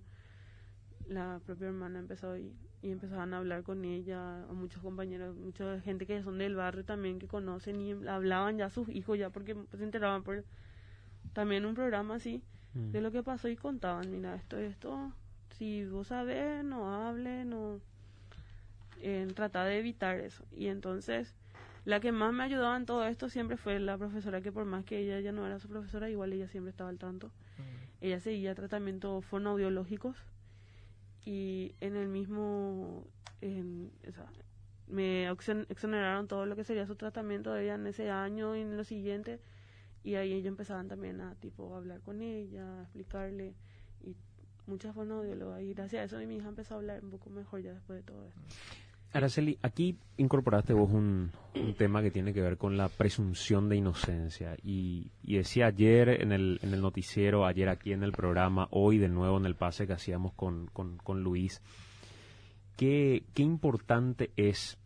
[1.07, 5.79] la propia hermana empezó y, y empezaban a hablar con ella a muchos compañeros mucha
[5.81, 9.31] gente que son del barrio también que conocen y hablaban ya a sus hijos ya
[9.31, 10.43] porque se enteraban por
[11.33, 13.03] también un programa así de mm.
[13.03, 15.11] lo que pasó y contaban mira esto esto
[15.57, 17.79] si vos sabés no hable no
[19.01, 21.33] eh, trata de evitar eso y entonces
[21.83, 24.85] la que más me ayudaba en todo esto siempre fue la profesora, que por más
[24.85, 27.27] que ella ya no era su profesora, igual ella siempre estaba al tanto.
[27.27, 28.05] Mm.
[28.05, 30.15] Ella seguía tratamientos fonoaudiológicos
[31.25, 33.03] y en el mismo,
[34.87, 38.77] me exoneraron todo lo que sería su tratamiento de ella en ese año y en
[38.77, 39.39] lo siguiente
[40.03, 43.53] y ahí ellos empezaban también a tipo hablar con ella, a explicarle
[44.03, 44.15] y
[44.65, 47.73] muchas fonoaudiólogas y gracias a eso mi hija empezó a hablar un poco mejor ya
[47.73, 48.41] después de todo esto.
[49.13, 51.31] Araceli, aquí incorporaste vos un,
[51.77, 54.55] tema que tiene que ver con la presunción de inocencia.
[54.63, 59.09] Y, decía ayer en el, en el noticiero, ayer aquí en el programa, hoy de
[59.09, 61.61] nuevo en el pase que hacíamos con, con, Luis,
[62.77, 64.77] qué, qué importante es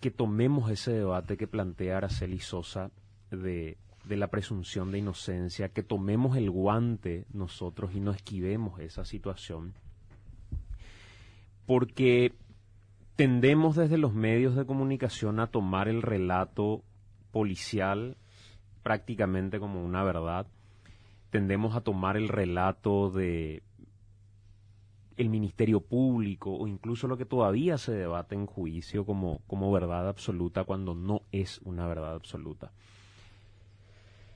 [0.00, 2.90] que tomemos ese debate que plantea Araceli Sosa
[3.30, 9.04] de, de la presunción de inocencia, que tomemos el guante nosotros y no esquivemos esa
[9.04, 9.74] situación.
[11.66, 12.34] Porque
[13.16, 16.82] tendemos desde los medios de comunicación a tomar el relato
[17.30, 18.16] policial
[18.82, 20.46] prácticamente como una verdad.
[21.30, 23.62] Tendemos a tomar el relato de
[25.16, 30.08] el Ministerio Público o incluso lo que todavía se debate en juicio como, como verdad
[30.08, 32.72] absoluta cuando no es una verdad absoluta.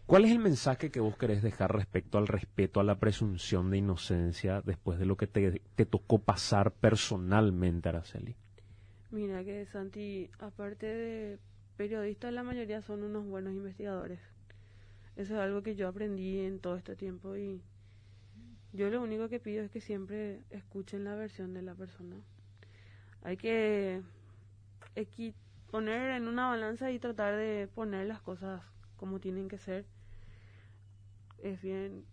[0.06, 3.78] ¿Cuál es el mensaje que vos querés dejar respecto al respeto a la presunción de
[3.78, 8.36] inocencia después de lo que te, tocó pasar personalmente, Araceli?
[9.10, 11.38] Mira que Santi, aparte de
[11.78, 14.20] periodistas, la mayoría son unos buenos investigadores.
[15.16, 17.62] Eso es algo que yo aprendí en todo este tiempo y
[18.74, 22.16] yo lo único que pido es que siempre escuchen la versión de la persona.
[23.22, 24.02] Hay que
[25.70, 28.60] poner en una balanza y tratar de poner las cosas
[28.96, 29.86] como tienen que ser.
[31.42, 32.04] Es bien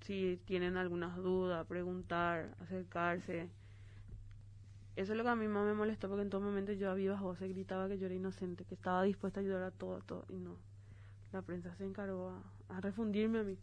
[0.00, 3.50] si tienen algunas dudas, preguntar, acercarse
[5.00, 6.94] eso es lo que a mí más me molestó porque en todo momento yo a
[6.94, 10.26] vivas voces gritaba que yo era inocente, que estaba dispuesta a ayudar a todo, todo,
[10.28, 10.56] y no.
[11.32, 13.56] La prensa se encargó a, refundirme a mí.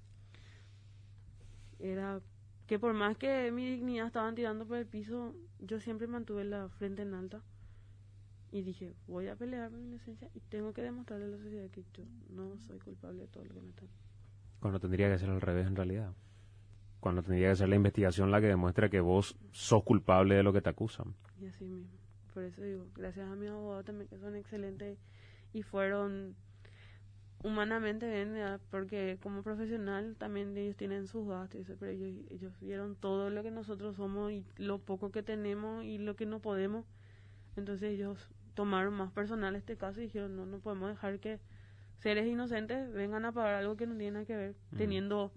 [1.80, 2.22] Era
[2.66, 6.70] que por más que mi dignidad estaban tirando por el piso, yo siempre mantuve la
[6.70, 7.42] frente en alta
[8.52, 11.70] y dije, voy a pelear por mi inocencia y tengo que demostrarle a la sociedad
[11.70, 13.90] que yo no soy culpable de todo lo que me están.
[14.60, 16.14] Cuando tendría que ser al revés en realidad
[17.00, 20.54] cuando tendría que ser la investigación la que demuestre que vos sos culpable de lo
[20.54, 21.16] que te acusan.
[21.40, 21.98] Y así mismo.
[22.34, 25.00] Por eso digo, gracias a mis abogados también que son excelentes
[25.54, 26.36] y fueron
[27.44, 28.36] humanamente bien,
[28.72, 33.52] porque como profesional también ellos tienen sus gastos, pero ellos, ellos vieron todo lo que
[33.52, 36.86] nosotros somos y lo poco que tenemos y lo que no podemos.
[37.58, 41.40] Entonces ellos tomaron más personal este caso y dijeron, no, no podemos dejar que
[42.00, 45.32] seres inocentes vengan a pagar algo que no tiene nada que ver, teniendo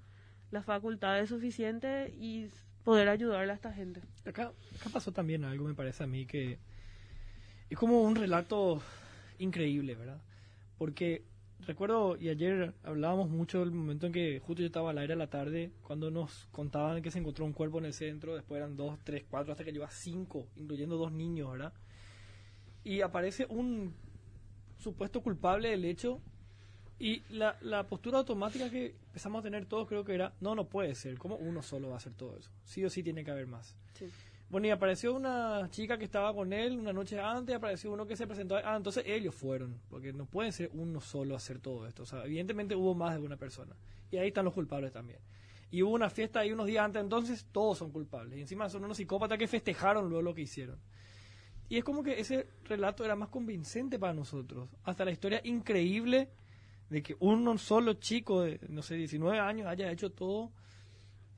[0.50, 2.48] las facultades suficientes y
[2.84, 4.00] poder ayudarle a esta gente.
[4.26, 6.58] Acá, acá pasó también algo, me parece a mí, que
[7.68, 8.82] es como un relato
[9.38, 10.20] increíble, ¿verdad?
[10.76, 11.24] Porque
[11.66, 15.16] recuerdo, y ayer hablábamos mucho del momento en que justo yo estaba al aire a
[15.16, 18.76] la tarde, cuando nos contaban que se encontró un cuerpo en el centro, después eran
[18.76, 21.72] dos, tres, cuatro, hasta que llegó a cinco, incluyendo dos niños, ¿verdad?
[22.84, 23.94] Y aparece un
[24.78, 26.20] supuesto culpable del hecho
[26.98, 30.68] y la, la postura automática que empezamos a tener todos creo que era, no, no
[30.68, 32.50] puede ser, ¿cómo uno solo va a hacer todo eso?
[32.64, 33.74] Sí o sí tiene que haber más.
[34.50, 38.16] Bueno, y apareció una chica que estaba con él una noche antes, apareció uno que
[38.16, 42.02] se presentó, ah, entonces ellos fueron, porque no puede ser uno solo hacer todo esto,
[42.02, 43.76] o sea, evidentemente hubo más de una persona,
[44.10, 45.20] y ahí están los culpables también.
[45.70, 48.84] Y hubo una fiesta ahí unos días antes, entonces todos son culpables, y encima son
[48.84, 50.80] unos psicópatas que festejaron luego lo que hicieron.
[51.70, 56.28] Y es como que ese relato era más convincente para nosotros, hasta la historia increíble
[56.90, 60.50] de que uno solo chico de, no sé, 19 años haya hecho todo,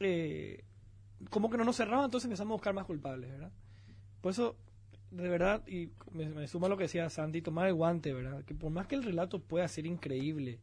[0.01, 0.65] eh,
[1.29, 3.53] como que no nos cerraba, entonces empezamos a buscar más culpables, ¿verdad?
[4.23, 4.57] Por eso,
[5.11, 8.43] de verdad, y me, suma lo que decía Sandy, tomar el guante, ¿verdad?
[8.47, 10.61] Que por más que el relato pueda ser increíble,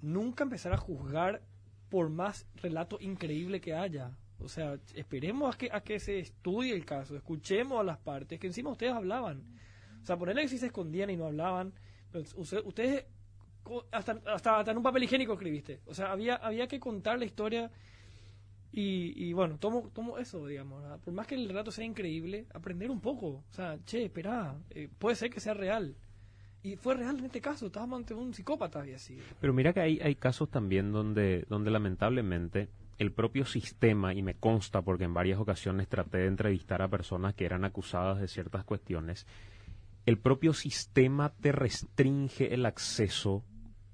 [0.00, 1.42] nunca empezar a juzgar
[1.88, 4.12] por más relato increíble que haya.
[4.44, 8.38] O sea, esperemos a que, a que se estudie el caso, escuchemos a las partes,
[8.38, 9.42] que encima ustedes hablaban.
[10.02, 11.72] O sea, ponerle que si se escondían y no hablaban,
[12.10, 13.06] pues, ustedes
[13.92, 15.80] hasta, hasta, en un papel higiénico escribiste.
[15.86, 17.70] O sea, había, había que contar la historia
[18.72, 20.82] y, y bueno, tomo, tomo eso, digamos.
[21.00, 23.44] Por más que el relato sea increíble, aprender un poco.
[23.48, 25.96] O sea, che, espera, eh, puede ser que sea real.
[26.64, 29.18] Y fue real en este caso, estábamos ante un psicópata y así.
[29.40, 32.68] Pero mira que hay, hay casos también donde, donde lamentablemente
[32.98, 37.34] el propio sistema, y me consta porque en varias ocasiones traté de entrevistar a personas
[37.34, 39.26] que eran acusadas de ciertas cuestiones,
[40.06, 43.44] el propio sistema te restringe el acceso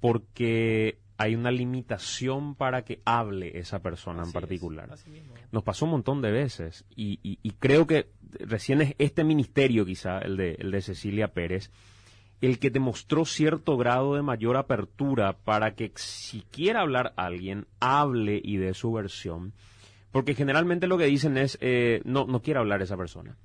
[0.01, 4.89] porque hay una limitación para que hable esa persona en particular.
[5.51, 10.37] Nos pasó un montón de veces y, creo que recién es este ministerio quizá, el
[10.37, 11.73] de, el de Cecilia Pérez,
[12.41, 18.41] el que demostró cierto grado de mayor apertura para que si quiera hablar alguien, hable
[18.43, 19.53] y dé su versión,
[20.12, 23.36] porque generalmente lo que dicen es, eh, no, no quiere hablar esa persona.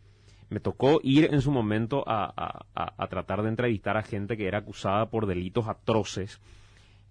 [0.50, 2.66] Me tocó ir en su momento a,
[3.10, 6.40] tratar de entrevistar a gente que era acusada por delitos atroces,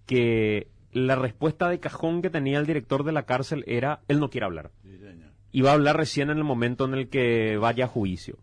[0.05, 4.29] que la respuesta de cajón que tenía el director de la cárcel era, él no
[4.29, 4.71] quiere hablar.
[5.51, 8.37] y va a hablar recién en el momento en el que vaya a juicio.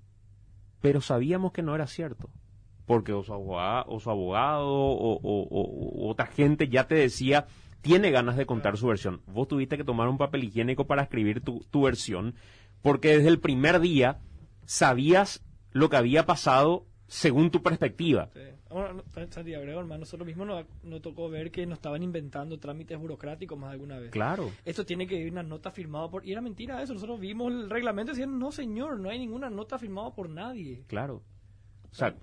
[0.83, 2.31] pero sabíamos que no era cierto.
[2.91, 6.97] Porque o su abogado o, su abogado, o, o- o- o otra gente ya te
[6.97, 7.47] decía,
[7.83, 9.21] tiene ganas de contar su versión.
[9.27, 12.35] Vos tuviste que tomar un papel higiénico para escribir tu, tu versión,
[12.83, 14.19] porque desde el primer día
[14.65, 18.29] sabías lo que había pasado según tu perspectiva.
[18.33, 18.41] Sí.
[18.71, 22.97] No, Santi Abrego, hermano, nosotros mismos nos, nos tocó ver que nos estaban inventando trámites
[22.99, 24.11] burocráticos más de alguna vez.
[24.13, 24.51] Claro.
[24.65, 26.25] Esto tiene que ir una nota firmada por...
[26.25, 29.51] Y era mentira eso, nosotros vimos el reglamento y decían, no señor, no hay ninguna
[29.51, 30.85] nota firmada por nadie.
[30.87, 31.23] Claro.
[31.91, 32.15] O sea,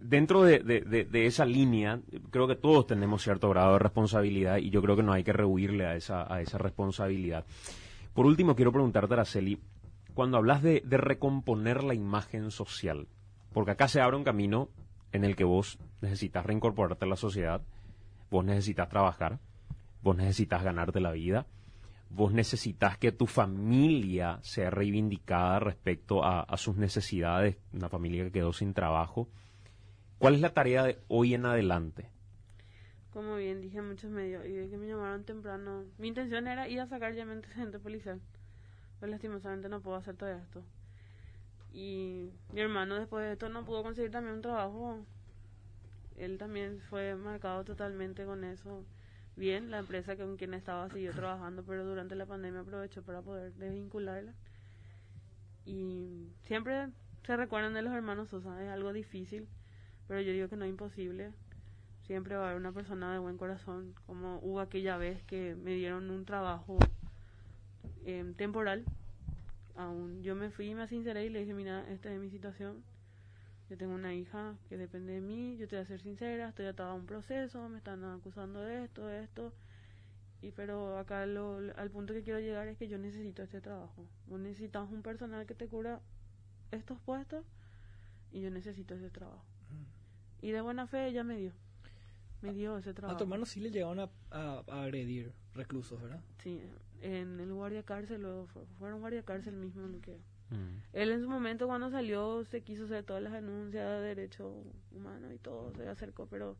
[0.00, 2.00] dentro de, de- esa línea,
[2.30, 5.32] creo que todos tenemos cierto grado de responsabilidad y yo creo que no hay que
[5.32, 7.44] rehuirle a esa, a esa responsabilidad.
[8.14, 9.60] Por último, quiero preguntarte, Araceli,
[10.14, 13.06] cuando hablas de, de recomponer la imagen social,
[13.52, 14.68] porque acá se abre un camino
[15.12, 17.62] en el que vos necesitas reincorporarte a la sociedad,
[18.30, 19.38] vos necesitas trabajar,
[20.02, 21.46] vos necesitas ganarte la vida,
[22.14, 28.52] vos necesitas que tu familia sea reivindicada respecto a, sus necesidades, una familia que quedó
[28.52, 29.28] sin trabajo.
[30.18, 32.10] ¿Cuál es la tarea de hoy en adelante?
[33.12, 35.84] Como bien dije muchos medios, y de que me llamaron temprano.
[35.98, 38.20] Mi intención era ir a sacar ya mi antecedente policial.
[39.00, 40.62] Pero lastimosamente no puedo hacer todo esto.
[41.72, 44.98] Y mi hermano después de esto no pudo conseguir también un trabajo.
[46.16, 48.84] Él también fue marcado totalmente con eso.
[49.36, 53.52] Bien, la empresa con quien estaba siguió trabajando, pero durante la pandemia aprovechó para poder
[53.54, 54.34] desvincularla.
[55.64, 56.88] Y siempre
[57.24, 59.48] se recuerdan de los hermanos Sosa, es algo difícil,
[60.08, 61.32] pero yo digo que no es imposible
[62.06, 65.74] siempre va a haber una persona de buen corazón, como hubo aquella vez que me
[65.74, 66.78] dieron un trabajo
[68.04, 68.84] em, temporal.
[69.76, 72.82] Aún yo me fui y me sinceré y le dije, mira, esta es mi situación.
[73.72, 76.66] Yo tengo una hija que depende de mí, yo te voy a ser sincera, estoy
[76.66, 79.54] atada a un proceso, me están acusando de esto, de esto.
[80.42, 84.06] Y pero acá lo, al punto que quiero llegar es que yo necesito este trabajo.
[84.26, 86.02] Vos necesitas un personal que te cubra
[86.70, 87.46] estos puestos
[88.30, 89.42] y yo necesito ese trabajo.
[90.42, 91.52] Y de buena fe ella me dio.
[92.42, 93.16] Me dio ese A trabajo.
[93.16, 96.20] tu hermano sí le llegaron a, a- a agredir reclusos, ¿verdad?
[96.42, 96.60] Sí,
[97.00, 100.20] en el guardia cárcel, luego fue, fueron guardia cárcel mismo lo que...
[100.50, 100.82] Mm.
[100.92, 105.32] Él en su momento cuando salió se quiso hacer todas las denuncias de derecho humano
[105.32, 106.56] y todo, se acercó, pero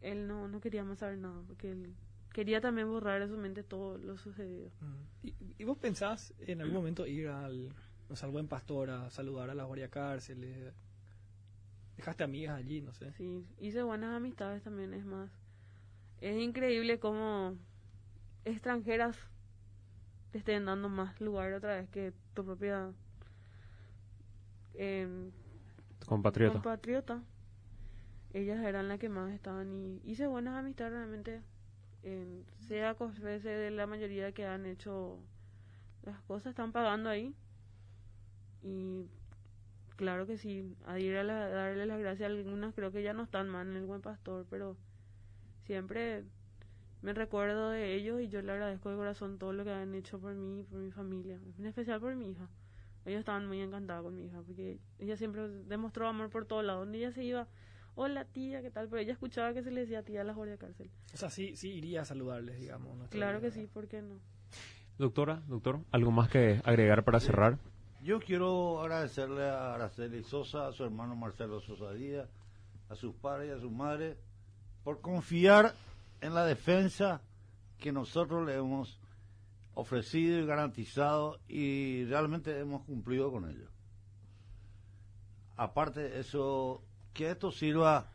[0.00, 1.94] él no, no quería más saber nada, porque él
[2.32, 4.70] quería también borrar de su mente todo lo sucedido.
[5.22, 7.74] ¿Y, y vos pensás en algún momento ir al,
[8.08, 10.74] no sé, al buen pastor a saludar a las guardia cárceles?
[11.96, 12.80] ¿Dejaste amigas allí?
[12.80, 13.12] No sé.
[13.12, 15.30] Sí, hice buenas amistades también, es más.
[16.20, 17.56] Es increíble cómo
[18.44, 19.16] extranjeras
[20.34, 22.90] te estén dando más lugar otra vez que tu propia
[24.74, 25.30] em,
[26.04, 26.54] Compatriota.
[26.54, 27.22] compatriota.
[28.32, 31.40] Ellas eran las que más estaban y hice buenas amistades realmente.
[32.02, 35.20] em, sea confese de la mayoría que han hecho
[36.02, 37.32] las cosas, están pagando ahí.
[38.62, 39.06] Y
[39.96, 43.12] claro que sí, a ir a la- darle las gracias a algunas, creo que ya
[43.14, 44.76] no están mal en el buen pastor, pero
[45.62, 46.24] siempre
[47.04, 50.18] me recuerdo de ellos y yo le agradezco de corazón todo lo que han hecho
[50.18, 52.48] por mí y por mi familia, en especial por mi hija.
[53.04, 56.80] Ellos estaban muy encantados con mi hija, porque ella siempre demostró amor por todos lados.
[56.86, 57.46] Donde ella se iba,
[57.94, 58.88] hola tía, ¿qué tal?
[58.88, 60.90] Pero ella escuchaba que se le decía tía a las guardia cárcel.
[61.12, 62.96] O sea, sí, sí iría a saludarles, digamos.
[62.96, 64.18] no Claro que sí, ¿por qué no?
[64.96, 67.58] Doctora, doctor, ¿algo más que agregar para cerrar?
[68.02, 72.30] Yo quiero agradecerle a Araceli Sosa, a su hermano Marcelo Sosa Díaz,
[72.88, 74.16] a sus padres y a sus madres,
[74.82, 75.74] por confiar
[76.24, 77.20] en la defensa
[77.78, 78.98] que nosotros le hemos
[79.74, 83.68] ofrecido y garantizado y realmente hemos cumplido con ello.
[85.58, 88.06] Aparte de eso, que esto sirva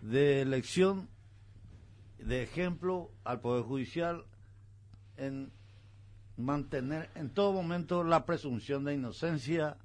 [0.00, 1.06] de lección,
[2.18, 4.24] de ejemplo al Poder Judicial
[5.18, 5.52] en
[6.38, 9.76] mantener en todo momento la presunción de inocencia,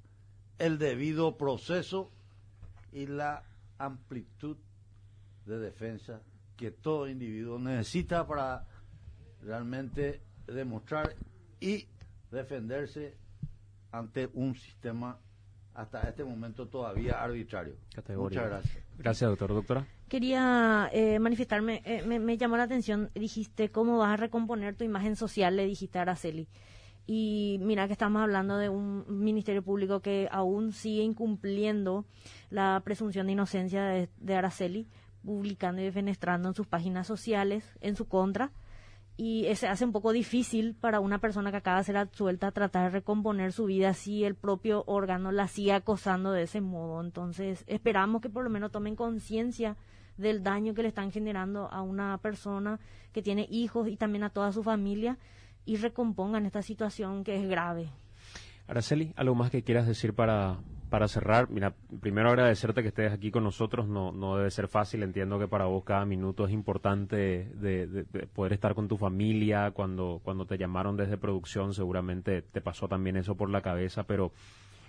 [0.58, 2.10] el debido proceso
[2.90, 3.44] y la
[3.76, 4.56] amplitud
[5.44, 6.22] de defensa
[6.60, 8.66] que todo individuo necesita para
[9.40, 11.14] realmente demostrar
[11.58, 11.86] y
[12.30, 13.16] defenderse
[13.90, 15.18] ante un sistema
[15.72, 17.76] hasta este momento todavía arbitrario.
[17.94, 18.40] Categoría.
[18.40, 18.84] Muchas gracias.
[18.98, 19.54] Gracias, doctor.
[19.54, 19.86] Doctora.
[20.06, 24.84] Quería eh, manifestarme, eh, me, me llamó la atención, dijiste, ¿cómo vas a recomponer tu
[24.84, 25.56] imagen social?
[25.56, 26.46] Le dijiste a Araceli.
[27.06, 32.04] Y mira que estamos hablando de un ministerio público que aún sigue incumpliendo
[32.50, 34.86] la presunción de inocencia de, de Araceli,
[35.24, 38.50] publicando y defenestrando en sus páginas sociales en su contra.
[39.16, 42.84] Y se hace un poco difícil para una persona que acaba de ser absuelta tratar
[42.84, 47.02] de recomponer su vida si el propio órgano la sigue acosando de ese modo.
[47.02, 49.76] Entonces, esperamos que por lo menos tomen conciencia
[50.16, 52.80] del daño que le están generando a una persona
[53.12, 55.18] que tiene hijos y también a toda su familia
[55.64, 57.90] y recompongan esta situación que es grave.
[58.66, 60.58] Araceli, ¿algo más que quieras decir para,
[60.90, 63.88] para cerrar, mira, primero agradecerte que estés aquí con nosotros.
[63.88, 65.02] No, no debe ser fácil.
[65.02, 69.70] Entiendo que para vos cada minuto es importante de, poder estar con tu familia.
[69.70, 74.32] Cuando, cuando te llamaron desde producción, seguramente te pasó también eso por la cabeza, pero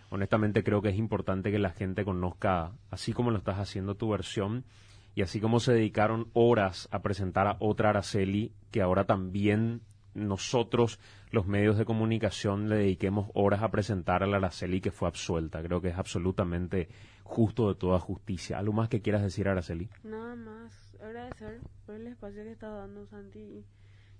[0.10, 4.10] honestamente creo que es importante que la gente conozca, así como lo estás haciendo tu
[4.10, 4.66] versión,
[5.14, 9.82] y así como se dedicaron horas a presentar a otra Araceli, que ahora también
[10.14, 10.99] nosotros,
[11.32, 15.62] los medios de comunicación, le dediquemos horas a presentar a la Araceli que fue absuelta.
[15.62, 16.89] Creo que es absolutamente
[17.24, 18.57] justo de toda justicia.
[18.57, 19.89] ¿Algo más que quieras decir, Araceli?
[20.03, 23.66] Nada más agradecer por el espacio que está dando Santi.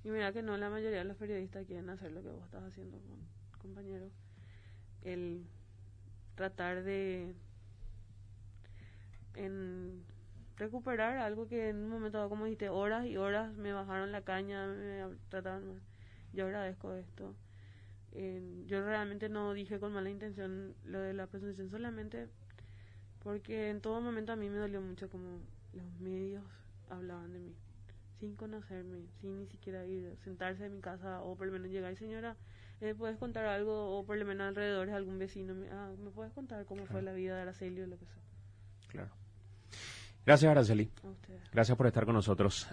[0.04, 2.64] Y, mira que no la mayoría de los periodistas quieren hacer lo que vos estás
[2.64, 2.98] haciendo,
[3.60, 4.10] compañero.
[5.04, 5.46] El
[6.36, 7.36] tratar de
[9.36, 10.04] en
[10.58, 14.22] recuperar algo que en un momento dado, como dijiste, horas y horas me bajaron la
[14.22, 15.82] caña, me trataron mal.
[16.34, 17.36] Yo agradezco esto.
[18.68, 22.30] yo realmente no dije con mala intención lo de la presentación, solamente
[23.24, 25.40] porque en todo momento a mí me dolió mucho como
[25.74, 26.44] los medios
[26.90, 27.56] hablaban de mí,
[28.20, 31.96] sin conocerme, sin ni siquiera ir, sentarse en mi casa o por lo menos llegar,
[31.96, 32.36] señora,
[32.80, 33.98] ¿me puedes contar algo?
[33.98, 37.02] O por lo menos alrededor de algún vecino, ¿me, ah, ¿me puedes contar cómo fue
[37.02, 38.22] la vida de Araceli o lo que sea?
[38.90, 39.21] Claro.
[40.26, 40.90] Gracias, Araceli.
[41.52, 42.68] Gracias por estar con nosotros.